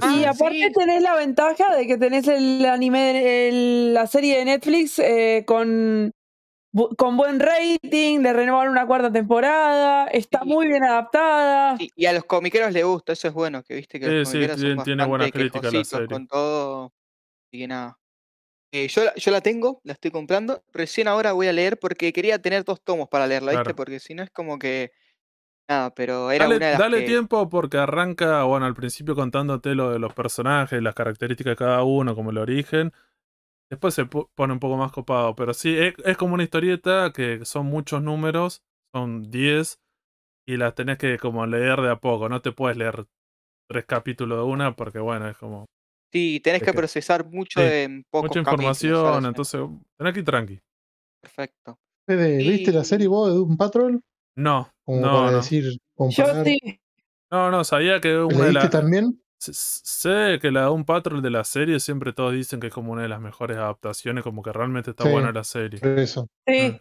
Ah, 0.00 0.16
Y 0.18 0.24
aparte 0.24 0.68
sí. 0.68 0.72
tenés 0.72 1.02
la 1.02 1.14
ventaja 1.14 1.74
de 1.76 1.86
que 1.86 1.98
tenés 1.98 2.26
el 2.28 2.64
anime, 2.64 3.12
de- 3.12 3.48
el- 3.50 3.94
la 3.94 4.06
serie 4.06 4.38
de 4.38 4.44
Netflix 4.46 4.98
eh, 4.98 5.44
con 5.46 6.10
bu- 6.72 6.96
con 6.96 7.16
buen 7.18 7.38
rating, 7.38 8.20
le 8.20 8.32
renovaron 8.32 8.72
una 8.72 8.86
cuarta 8.86 9.12
temporada, 9.12 10.06
está 10.06 10.40
Sí. 10.42 10.48
muy 10.48 10.68
bien 10.68 10.84
adaptada. 10.84 11.76
Sí, 11.76 11.90
y 11.94 12.06
a 12.06 12.14
los 12.14 12.24
comiqueros 12.24 12.72
les 12.72 12.82
gusta, 12.84 13.12
eso 13.12 13.28
es 13.28 13.34
bueno, 13.34 13.62
que 13.62 13.74
viste 13.74 14.00
que 14.00 14.06
los 14.06 14.28
Sí, 14.28 14.32
sí, 14.32 14.38
comiqueros 14.38 14.60
tiene- 14.60 14.74
son 14.76 14.84
tiene 14.84 15.04
buena 15.04 15.24
bastante 15.24 15.38
crítica 15.50 15.70
la 15.78 15.84
serie. 15.84 16.06
con 16.08 16.26
todo. 16.28 16.92
Así 17.52 17.58
que 17.60 17.68
nada. 17.68 17.98
Eh, 18.72 18.88
yo, 18.88 19.04
la- 19.04 19.14
yo 19.16 19.30
la 19.32 19.40
tengo, 19.42 19.80
la 19.84 19.92
estoy 19.92 20.10
comprando. 20.10 20.64
Recién 20.72 21.08
ahora 21.08 21.32
voy 21.32 21.46
a 21.48 21.52
leer 21.52 21.78
porque 21.78 22.12
quería 22.12 22.40
tener 22.40 22.64
dos 22.64 22.82
tomos 22.82 23.08
para 23.08 23.26
leerla, 23.26 23.52
¿viste? 23.52 23.64
Claro. 23.64 23.76
Porque 23.76 24.00
si 24.00 24.14
no 24.14 24.22
es 24.22 24.30
como 24.30 24.58
que. 24.58 24.92
Nada, 25.68 25.94
pero 25.94 26.30
era 26.30 26.44
Dale, 26.44 26.56
una 26.56 26.66
de 26.66 26.72
las 26.72 26.80
dale 26.80 27.00
que- 27.00 27.06
tiempo 27.06 27.48
porque 27.48 27.78
arranca, 27.78 28.44
bueno, 28.44 28.66
al 28.66 28.74
principio 28.74 29.14
contándote 29.14 29.74
lo 29.74 29.90
de 29.90 29.98
los 29.98 30.12
personajes, 30.12 30.82
las 30.82 30.94
características 30.94 31.52
de 31.52 31.56
cada 31.56 31.82
uno, 31.84 32.14
como 32.14 32.30
el 32.30 32.38
origen. 32.38 32.92
Después 33.70 33.94
se 33.94 34.06
pone 34.06 34.52
un 34.52 34.60
poco 34.60 34.76
más 34.76 34.92
copado, 34.92 35.34
pero 35.34 35.54
sí, 35.54 35.76
es, 35.76 35.94
es 36.04 36.16
como 36.16 36.34
una 36.34 36.44
historieta 36.44 37.12
que 37.14 37.44
son 37.44 37.66
muchos 37.66 38.02
números, 38.02 38.62
son 38.94 39.30
10, 39.30 39.80
y 40.46 40.56
las 40.58 40.74
tenés 40.74 40.98
que 40.98 41.18
como 41.18 41.46
leer 41.46 41.80
de 41.80 41.90
a 41.90 41.96
poco, 41.96 42.28
no 42.28 42.42
te 42.42 42.52
puedes 42.52 42.76
leer 42.76 43.06
tres 43.68 43.86
capítulos 43.86 44.38
de 44.38 44.44
una 44.44 44.76
porque 44.76 44.98
bueno, 44.98 45.28
es 45.28 45.36
como 45.38 45.66
Sí, 46.12 46.40
tenés 46.40 46.60
Es 46.62 46.66
que 46.66 46.72
que- 46.72 46.78
procesar 46.78 47.26
mucho 47.28 47.60
Sí, 47.60 47.66
en 47.66 48.04
pocos 48.10 48.28
mucha 48.28 48.40
información, 48.40 49.04
¿sabes? 49.22 49.24
entonces 49.28 49.60
tenés 49.98 50.12
que 50.12 50.20
ir 50.20 50.24
tranqui. 50.26 50.60
Perfecto. 51.22 51.78
¿viste 52.06 52.70
la 52.72 52.84
serie 52.84 53.08
vos 53.08 53.28
de 53.30 53.34
Doom 53.36 53.56
Patrol? 53.56 54.00
No, 54.36 54.70
Como 54.84 55.00
no, 55.00 55.12
para 55.12 55.30
no. 55.30 55.36
decir, 55.38 55.78
comparar. 55.94 56.44
sí, 56.44 56.58
No, 57.30 57.50
no, 57.50 57.64
sabía 57.64 58.00
que 58.00 58.18
una 58.18 58.34
de 58.36 58.42
¿Leíste 58.52 58.52
las... 58.60 58.70
también? 58.70 59.20
Sé 59.38 60.38
que 60.40 60.50
la 60.50 60.62
de 60.62 60.70
un 60.70 60.84
patrol 60.84 61.20
de 61.20 61.30
la 61.30 61.44
serie 61.44 61.78
siempre 61.78 62.12
todos 62.14 62.32
dicen 62.32 62.60
que 62.60 62.68
es 62.68 62.72
como 62.72 62.92
una 62.92 63.02
de 63.02 63.08
las 63.08 63.20
mejores 63.20 63.56
adaptaciones, 63.58 64.24
como 64.24 64.42
que 64.42 64.52
realmente 64.52 64.90
está 64.90 65.04
Sí. 65.04 65.10
buena 65.10 65.32
la 65.32 65.44
serie. 65.44 65.80
Por 65.80 65.98
eso. 65.98 66.28
sí. 66.46 66.70
Mm. 66.70 66.78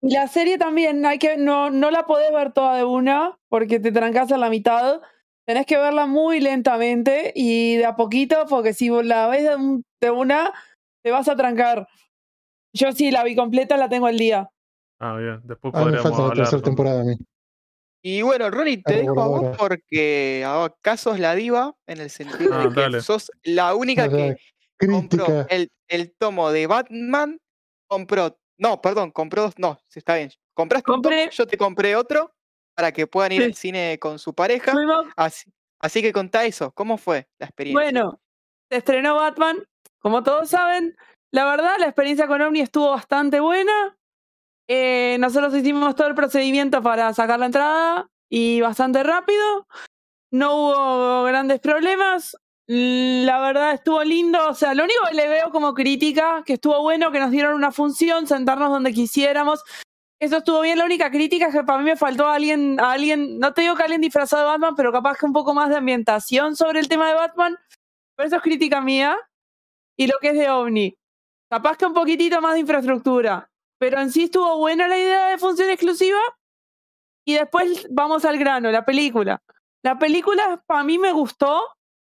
Y 0.00 0.14
La 0.14 0.28
serie 0.28 0.58
también, 0.58 1.04
hay 1.04 1.18
que, 1.18 1.36
no, 1.36 1.70
no 1.70 1.90
la 1.90 2.06
podés 2.06 2.30
ver 2.32 2.52
toda 2.52 2.76
de 2.76 2.84
una, 2.84 3.36
porque 3.48 3.80
te 3.80 3.90
trancas 3.90 4.30
en 4.30 4.38
la 4.40 4.48
mitad. 4.48 5.00
Tenés 5.44 5.66
que 5.66 5.76
verla 5.76 6.06
muy 6.06 6.38
lentamente 6.40 7.32
y 7.34 7.76
de 7.76 7.86
a 7.86 7.96
poquito, 7.96 8.46
porque 8.48 8.74
si 8.74 8.90
vos 8.90 9.04
la 9.04 9.26
ves 9.26 9.42
de, 9.42 9.56
un- 9.56 9.82
de 10.00 10.10
una, 10.12 10.52
te 11.02 11.10
vas 11.10 11.28
a 11.28 11.34
trancar. 11.34 11.88
Yo 12.72 12.92
sí 12.92 13.10
la 13.10 13.24
vi 13.24 13.34
completa, 13.34 13.76
la 13.76 13.88
tengo 13.88 14.06
al 14.06 14.18
día. 14.18 14.48
Ah, 15.00 15.16
bien. 15.16 15.40
Después 15.44 15.74
A 15.74 15.78
mí 15.78 15.84
me 15.84 15.90
podríamos 15.98 16.02
falta 16.02 16.18
la 16.18 16.28
hablar. 16.30 16.36
tercera 16.46 16.62
temporada 16.62 17.00
a 17.00 17.04
mí. 17.04 17.14
Y 18.02 18.22
bueno, 18.22 18.50
Ronnie, 18.50 18.82
te 18.82 18.94
dejo 18.94 19.20
a 19.20 19.26
vos 19.26 19.56
porque 19.58 20.44
acaso 20.46 21.14
es 21.14 21.20
la 21.20 21.34
diva, 21.34 21.74
en 21.86 22.00
el 22.00 22.10
sentido 22.10 22.54
Ah, 22.54 22.68
de 22.68 22.74
que 22.74 22.80
dale. 22.80 23.00
sos 23.02 23.30
la 23.42 23.74
única 23.74 24.08
que 24.08 24.36
compró 24.88 25.46
el, 25.48 25.68
el 25.88 26.14
tomo 26.16 26.52
de 26.52 26.66
Batman, 26.68 27.38
compró, 27.88 28.38
no, 28.56 28.80
perdón, 28.80 29.10
compró 29.10 29.42
dos, 29.42 29.54
no, 29.58 29.80
sí, 29.88 29.98
está 29.98 30.14
bien, 30.14 30.30
compraste 30.54 30.90
un 30.92 31.02
tomo, 31.02 31.14
Compré- 31.16 31.30
yo 31.30 31.46
te 31.48 31.58
compré 31.58 31.96
otro 31.96 32.32
para 32.76 32.92
que 32.92 33.08
puedan 33.08 33.32
ir 33.32 33.40
Sí. 33.40 33.44
al 33.46 33.54
cine 33.54 33.98
con 34.00 34.20
su 34.20 34.32
pareja, 34.32 34.72
así, 35.16 35.50
así 35.80 36.00
que 36.00 36.12
contá 36.12 36.44
eso, 36.44 36.70
¿cómo 36.72 36.98
fue 36.98 37.28
la 37.40 37.46
experiencia? 37.46 37.82
Bueno, 37.90 38.20
se 38.70 38.78
estrenó 38.78 39.16
Batman, 39.16 39.64
como 39.98 40.22
todos 40.22 40.48
saben. 40.50 40.96
La 41.32 41.44
verdad, 41.44 41.74
la 41.80 41.86
experiencia 41.86 42.28
con 42.28 42.40
Omni 42.40 42.60
estuvo 42.60 42.90
bastante 42.92 43.40
buena. 43.40 43.97
Eh, 44.68 45.16
nosotros 45.18 45.54
hicimos 45.54 45.96
todo 45.96 46.08
el 46.08 46.14
procedimiento 46.14 46.82
para 46.82 47.12
sacar 47.14 47.40
la 47.40 47.46
entrada 47.46 48.10
y 48.28 48.60
bastante 48.60 49.02
rápido. 49.02 49.66
No 50.30 50.54
hubo 50.54 51.22
grandes 51.24 51.60
problemas. 51.60 52.36
La 52.66 53.40
verdad 53.40 53.72
estuvo 53.72 54.04
lindo. 54.04 54.38
O 54.48 54.54
sea, 54.54 54.74
lo 54.74 54.84
único 54.84 55.00
que 55.08 55.14
le 55.14 55.28
veo 55.28 55.50
como 55.50 55.72
crítica, 55.72 56.42
que 56.44 56.54
estuvo 56.54 56.82
bueno, 56.82 57.10
que 57.10 57.18
nos 57.18 57.30
dieron 57.30 57.54
una 57.54 57.72
función, 57.72 58.26
sentarnos 58.26 58.70
donde 58.70 58.92
quisiéramos. 58.92 59.64
Eso 60.20 60.38
estuvo 60.38 60.60
bien. 60.60 60.76
La 60.76 60.84
única 60.84 61.10
crítica 61.10 61.46
es 61.46 61.54
que 61.54 61.62
para 61.62 61.78
mí 61.78 61.84
me 61.84 61.96
faltó 61.96 62.28
alguien, 62.28 62.78
alguien, 62.78 63.38
no 63.38 63.54
te 63.54 63.62
digo 63.62 63.74
que 63.74 63.84
alguien 63.84 64.02
disfrazado 64.02 64.42
de 64.42 64.48
Batman, 64.50 64.74
pero 64.76 64.92
capaz 64.92 65.16
que 65.16 65.24
un 65.24 65.32
poco 65.32 65.54
más 65.54 65.70
de 65.70 65.76
ambientación 65.76 66.56
sobre 66.56 66.80
el 66.80 66.88
tema 66.88 67.08
de 67.08 67.14
Batman. 67.14 67.56
Pero 68.16 68.26
eso 68.26 68.36
es 68.36 68.42
crítica 68.42 68.82
mía. 68.82 69.16
Y 69.96 70.06
lo 70.08 70.14
que 70.20 70.28
es 70.28 70.34
de 70.34 70.50
OVNI. 70.50 70.94
Capaz 71.50 71.78
que 71.78 71.86
un 71.86 71.94
poquitito 71.94 72.40
más 72.42 72.52
de 72.52 72.60
infraestructura. 72.60 73.50
Pero 73.78 74.00
en 74.00 74.10
sí 74.10 74.24
estuvo 74.24 74.58
buena 74.58 74.88
la 74.88 74.98
idea 74.98 75.28
de 75.28 75.38
función 75.38 75.70
exclusiva. 75.70 76.20
Y 77.24 77.34
después 77.34 77.86
vamos 77.90 78.24
al 78.24 78.38
grano, 78.38 78.70
la 78.70 78.84
película. 78.84 79.42
La 79.82 79.98
película 79.98 80.62
para 80.66 80.82
mí 80.82 80.98
me 80.98 81.12
gustó, 81.12 81.62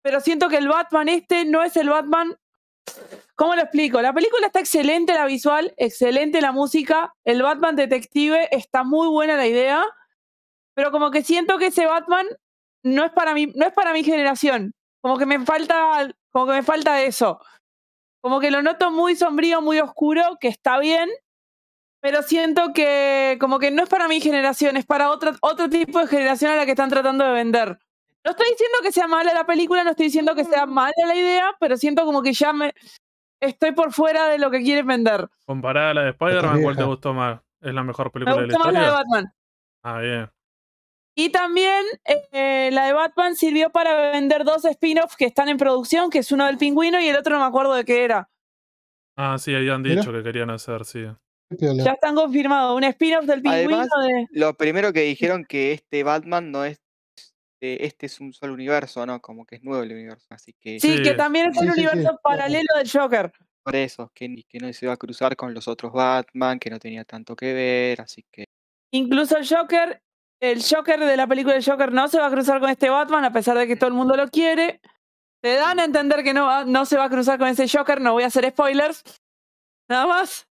pero 0.03 0.21
siento 0.21 0.49
que 0.49 0.59
el 0.59 0.69
Batman 0.69 1.09
este 1.09 1.45
no 1.45 1.63
es 1.63 1.77
el 1.77 1.89
Batman. 1.89 2.37
¿Cómo 3.35 3.55
lo 3.55 3.63
explico? 3.63 4.01
La 4.01 4.13
película 4.13 4.47
está 4.47 4.61
excelente, 4.61 5.15
la 5.15 5.27
visual, 5.27 5.75
excelente 5.77 6.41
la 6.41 6.53
música. 6.53 7.15
El 7.25 7.43
Batman 7.43 7.77
detective 7.77 8.49
está 8.51 8.85
muy 8.85 9.09
buena 9.09 9.37
la 9.37 9.47
idea. 9.47 9.85
Pero 10.75 10.91
como 10.91 11.11
que 11.11 11.23
siento 11.23 11.59
que 11.59 11.67
ese 11.67 11.87
Batman 11.87 12.27
no 12.85 13.05
es 13.05 13.13
para 13.13 13.35
mí, 13.35 13.53
no 13.55 13.67
es 13.67 13.73
para 13.73 13.93
mi 13.93 14.05
generación. 14.05 14.75
Como 15.01 15.19
que 15.19 15.27
me 15.27 15.45
falta, 15.45 16.09
como 16.31 16.47
que 16.47 16.53
me 16.53 16.63
falta 16.63 17.03
eso. 17.03 17.41
Como 18.21 18.41
que 18.41 18.51
lo 18.51 18.63
noto 18.63 18.91
muy 18.91 19.17
sombrío, 19.17 19.61
muy 19.63 19.81
oscuro, 19.81 20.37
que 20.41 20.49
está 20.49 20.79
bien, 20.79 21.09
pero 22.01 22.23
siento 22.23 22.73
que 22.75 23.37
como 23.41 23.59
que 23.59 23.71
no 23.71 23.83
es 23.83 23.89
para 23.89 24.09
mi 24.09 24.21
generación, 24.21 24.77
es 24.77 24.87
para 24.87 25.11
otro, 25.11 25.33
otro 25.41 25.69
tipo 25.69 25.99
de 26.01 26.07
generación 26.07 26.51
a 26.53 26.57
la 26.57 26.65
que 26.65 26.73
están 26.73 26.91
tratando 26.91 27.25
de 27.25 27.33
vender. 27.33 27.79
No 28.25 28.33
estoy 28.33 28.47
diciendo 28.51 28.79
que 28.83 28.93
sea 28.93 29.07
mala 29.07 29.33
la 29.33 29.47
película, 29.47 29.85
no 29.85 29.91
estoy 29.91 30.07
diciendo 30.07 30.35
que 30.35 30.45
sea 30.45 30.67
mala 30.67 30.93
la 31.07 31.15
idea, 31.15 31.53
pero 31.61 31.77
siento 31.77 32.05
como 32.05 32.23
que 32.23 32.33
ya 32.33 32.53
me 32.53 32.75
estoy 33.41 33.73
por 33.73 33.93
fuera 33.93 34.27
de 34.27 34.39
lo 34.39 34.51
que 34.51 34.63
quieren 34.63 34.87
vender. 34.87 35.29
Comparada 35.47 35.91
a 35.91 35.95
la 35.95 36.03
de 36.03 36.11
Spider-Man, 36.11 36.63
¿cuál 36.63 36.77
te 36.77 36.85
gustó 36.85 37.15
más? 37.15 37.41
¿Es 37.61 37.73
la 37.73 37.83
mejor 37.83 38.07
Me 38.07 38.11
película 38.11 38.37
de 38.37 38.47
la 38.49 38.55
gusta 38.55 38.59
más 38.65 38.73
la 38.73 38.81
de 38.81 38.87
historia? 38.87 39.05
Batman. 39.05 39.35
Ah, 39.83 40.01
bien. 40.01 40.31
Y 41.17 41.31
también 41.31 41.85
eh, 42.33 42.71
la 42.73 42.87
de 42.87 42.93
Batman 42.93 43.35
sirvió 43.35 43.71
para 43.71 44.13
vender 44.13 44.45
dos 44.45 44.65
spin-offs 44.65 45.17
que 45.17 45.25
están 45.25 45.49
en 45.49 45.57
producción, 45.57 46.11
que 46.11 46.19
es 46.21 46.31
uno 46.31 46.47
del 46.47 46.59
pingüino 46.59 47.01
y 47.01 47.09
el 47.09 47.17
otro 47.17 47.35
no 47.35 47.41
me 47.41 47.47
acuerdo 47.49 47.75
de 47.75 47.85
qué 47.85 48.05
era. 48.05 48.29
Ah, 49.17 49.37
sí, 49.39 49.53
habían 49.55 49.83
Mira. 49.83 49.97
dicho 49.97 50.13
que 50.13 50.23
querían 50.23 50.51
hacer, 50.51 50.85
sí. 50.85 51.07
Ya 51.51 51.93
están 51.93 52.15
confirmados. 52.15 52.77
Un 52.77 52.85
spin-off 52.85 53.25
del 53.25 53.41
pingüino 53.43 53.77
Además, 53.77 53.89
de. 54.07 54.27
Lo 54.33 54.55
primero 54.55 54.93
que 54.93 55.01
dijeron 55.03 55.45
que 55.45 55.73
este 55.73 56.03
Batman 56.03 56.51
no 56.51 56.65
es, 56.65 56.81
eh, 57.61 57.79
este 57.81 58.07
es 58.07 58.21
un 58.21 58.33
solo 58.33 58.53
universo, 58.53 59.05
¿no? 59.07 59.21
Como 59.21 59.47
que 59.47 59.57
es 59.57 59.63
nuevo 59.65 59.83
el 59.83 59.93
universo, 59.93 60.27
así 60.31 60.53
que 60.61 60.79
Sí, 60.79 60.99
Sí. 60.99 61.03
que 61.03 61.15
también 61.15 61.51
es 61.51 61.59
Sí, 61.59 61.67
el 61.67 61.73
sí, 61.73 61.81
universo 61.87 62.21
paralelo 62.23 62.69
del 62.77 62.91
Joker. 62.91 63.33
por 63.65 63.77
eso, 63.77 64.11
que, 64.15 64.29
ni- 64.29 64.45
que 64.45 64.59
no 64.61 64.73
se 64.73 64.87
va 64.87 64.95
a 64.95 64.97
cruzar 64.97 65.37
con 65.37 65.53
los 65.55 65.69
otros 65.69 65.93
Batman, 65.93 66.59
que 66.59 66.71
no 66.71 66.79
tenía 66.79 67.05
tanto 67.05 67.35
que 67.37 67.53
ver, 67.53 68.01
así 68.01 68.25
que 68.31 68.45
Incluso 68.93 69.37
el 69.37 69.47
Joker, 69.47 70.01
el 70.41 70.63
Joker 70.63 71.01
de 71.01 71.17
la 71.17 71.27
película 71.27 71.53
del 71.55 71.65
Joker 71.65 71.93
no 71.93 72.09
se 72.09 72.19
va 72.19 72.27
a 72.29 72.31
cruzar 72.31 72.61
con 72.61 72.71
este 72.71 72.89
Batman, 72.89 73.25
a 73.25 73.33
pesar 73.33 73.59
de 73.59 73.67
que 73.67 73.77
todo 73.77 73.89
el 73.89 73.95
mundo 73.95 74.17
lo 74.17 74.29
quiere. 74.29 74.81
Te 75.43 75.55
dan 75.57 75.79
a 75.81 75.85
entender 75.85 76.23
que 76.25 76.33
no, 76.33 76.47
va- 76.47 76.65
no 76.65 76.87
se 76.87 76.97
va 76.97 77.05
a 77.05 77.11
cruzar 77.11 77.39
con 77.39 77.49
ese 77.49 77.69
Joker, 77.69 78.01
no 78.01 78.13
voy 78.15 78.23
a 78.23 78.29
hacer 78.29 78.49
spoilers. 78.51 79.03
Nada 79.91 80.07
más. 80.07 80.48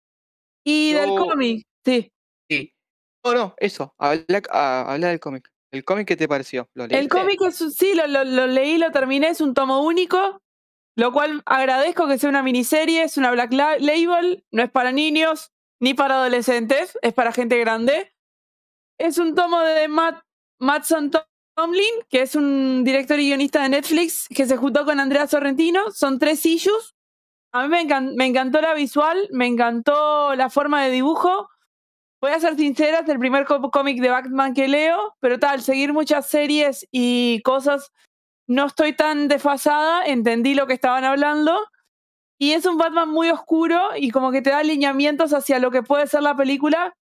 Y 0.64 0.92
del 0.92 1.10
cómic, 1.10 1.66
sí. 1.84 2.12
sí. 2.50 2.72
No, 3.24 3.34
no, 3.34 3.54
eso, 3.58 3.94
habla, 3.98 4.42
ah, 4.50 4.84
habla 4.92 5.08
del 5.08 5.20
cómic. 5.20 5.48
¿El 5.72 5.84
cómic 5.84 6.06
qué 6.08 6.16
te 6.16 6.28
pareció? 6.28 6.68
¿Lo 6.74 6.84
El 6.84 7.08
cómic 7.08 7.40
es, 7.42 7.56
sí, 7.76 7.94
lo, 7.94 8.06
lo- 8.06 8.24
lo 8.24 8.46
leí, 8.46 8.78
lo 8.78 8.90
terminé, 8.90 9.28
es 9.28 9.40
un 9.40 9.54
tomo 9.54 9.82
único, 9.82 10.42
lo 10.96 11.12
cual 11.12 11.42
agradezco 11.46 12.06
que 12.08 12.18
sea 12.18 12.28
una 12.28 12.42
miniserie, 12.42 13.02
es 13.04 13.16
una 13.16 13.30
Black 13.30 13.52
La- 13.52 13.78
Label, 13.78 14.44
no 14.50 14.62
es 14.62 14.70
para 14.70 14.92
niños 14.92 15.50
ni 15.80 15.94
para 15.94 16.16
adolescentes, 16.16 16.98
es 17.00 17.12
para 17.14 17.32
gente 17.32 17.58
grande. 17.58 18.12
Es 18.98 19.18
un 19.18 19.34
tomo 19.34 19.60
de 19.60 19.88
Matt, 19.88 20.22
Mattson 20.60 21.10
Tomlin, 21.56 21.94
que 22.08 22.22
es 22.22 22.34
un 22.36 22.84
director 22.84 23.18
y 23.18 23.28
guionista 23.28 23.62
de 23.62 23.70
Netflix, 23.70 24.28
que 24.28 24.46
se 24.46 24.56
juntó 24.56 24.84
con 24.84 25.00
Andrea 25.00 25.26
Sorrentino. 25.26 25.90
Son 25.90 26.18
tres 26.18 26.44
issues. 26.46 26.91
A 27.52 27.62
mí 27.62 27.68
me, 27.68 27.80
encan- 27.82 28.14
me 28.16 28.26
encantó 28.26 28.60
la 28.60 28.74
visual, 28.74 29.28
me 29.30 29.46
encantó 29.46 30.34
la 30.34 30.48
forma 30.50 30.82
de 30.84 30.90
dibujo. 30.90 31.48
Voy 32.22 32.32
a 32.32 32.40
ser 32.40 32.56
sincera, 32.56 33.00
es 33.00 33.08
el 33.08 33.18
primer 33.18 33.46
cómic 33.46 34.00
de 34.00 34.10
Batman 34.10 34.54
que 34.54 34.68
leo, 34.68 35.16
pero 35.20 35.38
tal, 35.40 35.62
seguir 35.62 35.92
muchas 35.92 36.26
series 36.28 36.86
y 36.92 37.42
cosas, 37.44 37.92
no 38.48 38.66
estoy 38.66 38.94
tan 38.94 39.28
desfasada, 39.28 40.04
entendí 40.06 40.54
lo 40.54 40.66
que 40.66 40.74
estaban 40.74 41.04
hablando. 41.04 41.58
Y 42.38 42.52
es 42.52 42.66
un 42.66 42.78
Batman 42.78 43.10
muy 43.10 43.30
oscuro 43.30 43.80
y 43.96 44.10
como 44.10 44.32
que 44.32 44.42
te 44.42 44.50
da 44.50 44.58
alineamientos 44.58 45.32
hacia 45.34 45.58
lo 45.60 45.70
que 45.70 45.82
puede 45.82 46.06
ser 46.08 46.22
la 46.22 46.36
película. 46.36 46.94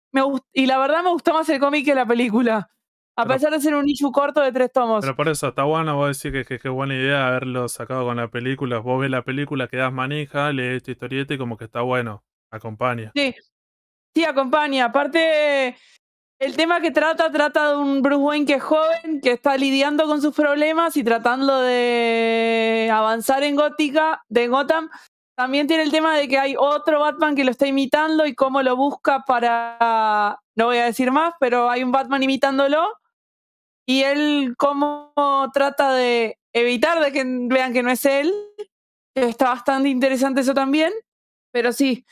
Y 0.54 0.66
la 0.66 0.78
verdad 0.78 1.02
me 1.04 1.10
gustó 1.10 1.34
más 1.34 1.48
el 1.50 1.60
cómic 1.60 1.84
que 1.86 1.94
la 1.94 2.06
película. 2.06 2.70
A 3.20 3.24
Pero- 3.24 3.34
pesar 3.34 3.52
de 3.52 3.60
ser 3.60 3.74
un 3.74 3.88
issue 3.88 4.10
corto 4.12 4.40
de 4.40 4.52
tres 4.52 4.72
tomos. 4.72 5.02
Pero 5.02 5.16
por 5.16 5.28
eso 5.28 5.48
está 5.48 5.64
bueno, 5.64 5.96
vos 5.96 6.20
decís 6.20 6.32
que, 6.32 6.44
que, 6.44 6.58
que 6.58 6.68
buena 6.68 6.94
idea 6.94 7.28
haberlo 7.28 7.68
sacado 7.68 8.04
con 8.04 8.16
la 8.16 8.28
película. 8.28 8.78
Vos 8.78 9.00
ves 9.00 9.10
la 9.10 9.22
película, 9.22 9.68
quedás 9.68 9.92
manija, 9.92 10.52
lees 10.52 10.78
esta 10.78 10.90
historieta 10.92 11.34
y 11.34 11.38
como 11.38 11.56
que 11.56 11.64
está 11.64 11.80
bueno. 11.82 12.22
Acompaña. 12.52 13.12
Sí, 13.14 13.34
sí, 14.14 14.24
acompaña. 14.24 14.86
Aparte, 14.86 15.76
el 16.40 16.56
tema 16.56 16.80
que 16.80 16.90
trata, 16.90 17.30
trata 17.30 17.70
de 17.70 17.76
un 17.76 18.02
Bruce 18.02 18.16
Wayne 18.22 18.46
que 18.46 18.54
es 18.54 18.62
joven, 18.62 19.20
que 19.22 19.32
está 19.32 19.56
lidiando 19.56 20.06
con 20.06 20.20
sus 20.22 20.34
problemas 20.34 20.96
y 20.96 21.04
tratando 21.04 21.60
de 21.60 22.90
avanzar 22.92 23.42
en 23.44 23.56
Gótica, 23.56 24.24
de 24.28 24.48
Gotham, 24.48 24.88
también 25.36 25.66
tiene 25.66 25.84
el 25.84 25.90
tema 25.90 26.16
de 26.16 26.28
que 26.28 26.38
hay 26.38 26.54
otro 26.58 27.00
Batman 27.00 27.34
que 27.34 27.44
lo 27.44 27.50
está 27.50 27.66
imitando 27.66 28.26
y 28.26 28.34
cómo 28.34 28.62
lo 28.62 28.76
busca 28.76 29.24
para. 29.26 30.38
No 30.56 30.66
voy 30.66 30.78
a 30.78 30.84
decir 30.84 31.10
más, 31.12 31.34
pero 31.40 31.70
hay 31.70 31.82
un 31.82 31.92
Batman 31.92 32.22
imitándolo. 32.22 32.86
Y 33.90 34.04
él 34.04 34.54
cómo 34.56 35.12
trata 35.52 35.92
de 35.92 36.38
evitar 36.52 37.00
de 37.00 37.10
que 37.10 37.24
vean 37.26 37.72
que 37.72 37.82
no 37.82 37.90
es 37.90 38.04
él. 38.04 38.32
Está 39.16 39.46
bastante 39.46 39.88
interesante 39.88 40.42
eso 40.42 40.54
también. 40.54 40.92
Pero 41.52 41.72
sí, 41.72 42.06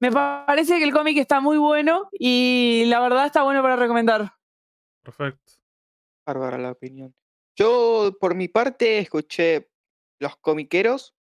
me 0.00 0.12
parece 0.12 0.78
que 0.78 0.84
el 0.84 0.92
cómic 0.92 1.18
está 1.18 1.40
muy 1.40 1.58
bueno 1.58 2.08
y 2.12 2.84
la 2.86 3.00
verdad 3.00 3.26
está 3.26 3.42
bueno 3.42 3.60
para 3.60 3.74
recomendar. 3.74 4.34
Perfecto. 5.02 5.52
Bárbara 6.24 6.58
la 6.58 6.70
opinión. 6.70 7.12
Yo, 7.58 8.16
por 8.20 8.36
mi 8.36 8.46
parte, 8.46 9.00
escuché 9.00 9.68
los 10.20 10.36
comiqueros, 10.36 11.16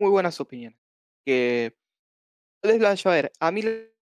muy 0.00 0.08
buenas 0.08 0.40
opiniones. 0.40 0.78
Que 1.26 1.76
la 2.62 2.78
vaya 2.88 3.10
a 3.10 3.14
ver. 3.14 3.32
A 3.38 3.50
mí, 3.50 3.60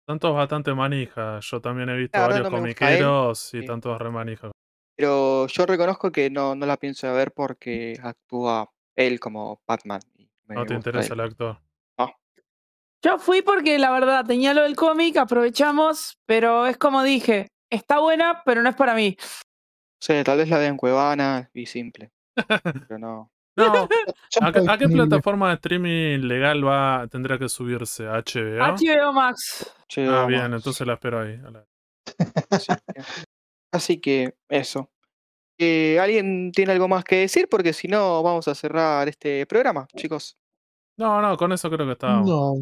Tanto 0.07 0.29
es 0.29 0.35
bastante 0.35 0.73
manija. 0.73 1.41
Yo 1.41 1.61
también 1.61 1.89
he 1.89 1.97
visto 1.97 2.17
varios 2.17 2.43
no 2.43 2.47
él. 2.47 2.63
comiqueros 2.63 3.53
y 3.55 3.61
Sí. 3.63 3.67
tanto 3.67 3.93
es 3.93 4.01
re 4.01 4.11
manija. 4.13 4.53
Pero 4.97 5.47
yo 5.47 5.67
reconozco 5.67 6.11
que 6.11 6.31
no, 6.31 6.55
no 6.55 6.67
la 6.67 6.77
pienso 6.77 7.13
ver 7.13 7.33
porque 7.33 7.99
actúa 8.03 8.71
él 8.95 9.21
como 9.21 9.61
Batman. 9.67 10.01
y 10.17 10.29
me 10.47 10.55
No 10.57 10.65
te 10.67 10.75
gusta 10.75 10.91
interesa 10.91 11.15
él. 11.15 11.21
el 11.21 11.27
actor. 11.27 11.61
Yo 13.03 13.19
fui 13.19 13.43
porque 13.43 13.79
la 13.79 13.91
verdad 13.93 14.25
tenía 14.25 14.53
lo 14.55 14.63
del 14.63 14.75
cómic, 14.75 15.17
aprovechamos, 15.19 16.19
pero 16.27 16.67
es 16.67 16.77
como 16.79 17.03
dije, 17.03 17.49
está 17.71 18.01
buena, 18.01 18.43
pero 18.45 18.63
no 18.63 18.71
es 18.71 18.75
para 18.75 18.95
mí. 18.95 19.17
Sea, 20.01 20.25
tal 20.25 20.39
vez 20.39 20.49
la 20.49 20.59
vean 20.59 20.77
Cuevana 20.77 21.49
y 21.55 21.67
simple. 21.67 22.11
Pero 22.89 22.99
no. 22.99 23.31
No, 23.57 23.65
¿a, 24.43 24.53
qué- 24.53 24.59
a 24.69 24.77
plataforma 24.77 25.49
de 25.49 25.55
streaming 25.55 26.19
legal 26.27 26.67
va 26.67 27.07
tendrá 27.11 27.39
que 27.39 27.49
subirse? 27.49 28.07
¿A 28.07 28.19
¿HBO? 28.23 28.59
HBO 28.77 29.13
Max. 29.13 29.73
Ah, 29.99 30.27
bien, 30.27 30.53
entonces 30.53 30.87
la 30.87 30.95
espero 30.95 31.21
ahí. 31.21 31.35
a 31.47 31.51
la- 31.51 31.67
Así 32.51 32.73
que, 32.95 33.01
así 33.77 34.01
que 34.01 34.35
eso. 34.49 34.91
Eh, 35.59 35.99
¿Alguien 36.01 36.53
tiene 36.53 36.73
algo 36.73 36.89
más 36.89 37.05
que 37.05 37.17
decir? 37.17 37.49
Porque 37.49 37.73
si 37.73 37.89
no, 37.89 38.23
vamos 38.23 38.47
a 38.49 38.55
cerrar 38.55 39.09
este 39.09 39.47
programa, 39.47 39.87
chicos. 39.97 40.37
No, 40.99 41.21
no, 41.23 41.37
con 41.37 41.53
eso 41.53 41.71
creo 41.71 41.87
que 41.87 41.93
estábamos. 41.93 42.29
No, 42.29 42.55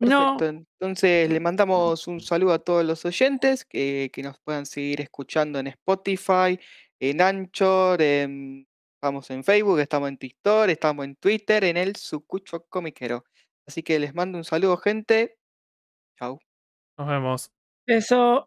No, 0.00 0.36
Perfecto. 0.36 0.66
Entonces 0.80 1.30
le 1.30 1.40
mandamos 1.40 2.06
un 2.06 2.20
saludo 2.20 2.52
a 2.52 2.58
todos 2.58 2.84
los 2.84 3.04
oyentes 3.04 3.64
que, 3.64 4.10
que 4.12 4.22
nos 4.22 4.38
puedan 4.40 4.66
seguir 4.66 5.00
escuchando 5.00 5.58
en 5.58 5.68
Spotify, 5.68 6.58
en 6.98 7.20
Anchor, 7.20 8.02
en, 8.02 8.66
estamos 8.94 9.30
en 9.30 9.44
Facebook, 9.44 9.78
estamos 9.80 10.08
en 10.08 10.16
TikTok, 10.16 10.68
estamos 10.68 11.04
en 11.04 11.16
Twitter, 11.16 11.64
en 11.64 11.76
el 11.76 11.96
Sucucho 11.96 12.64
Comiquero. 12.68 13.24
Así 13.66 13.82
que 13.82 13.98
les 13.98 14.14
mando 14.14 14.38
un 14.38 14.44
saludo, 14.44 14.76
gente. 14.76 15.38
Chau. 16.18 16.38
Nos 16.98 17.08
vemos. 17.08 17.50
eso. 17.86 18.46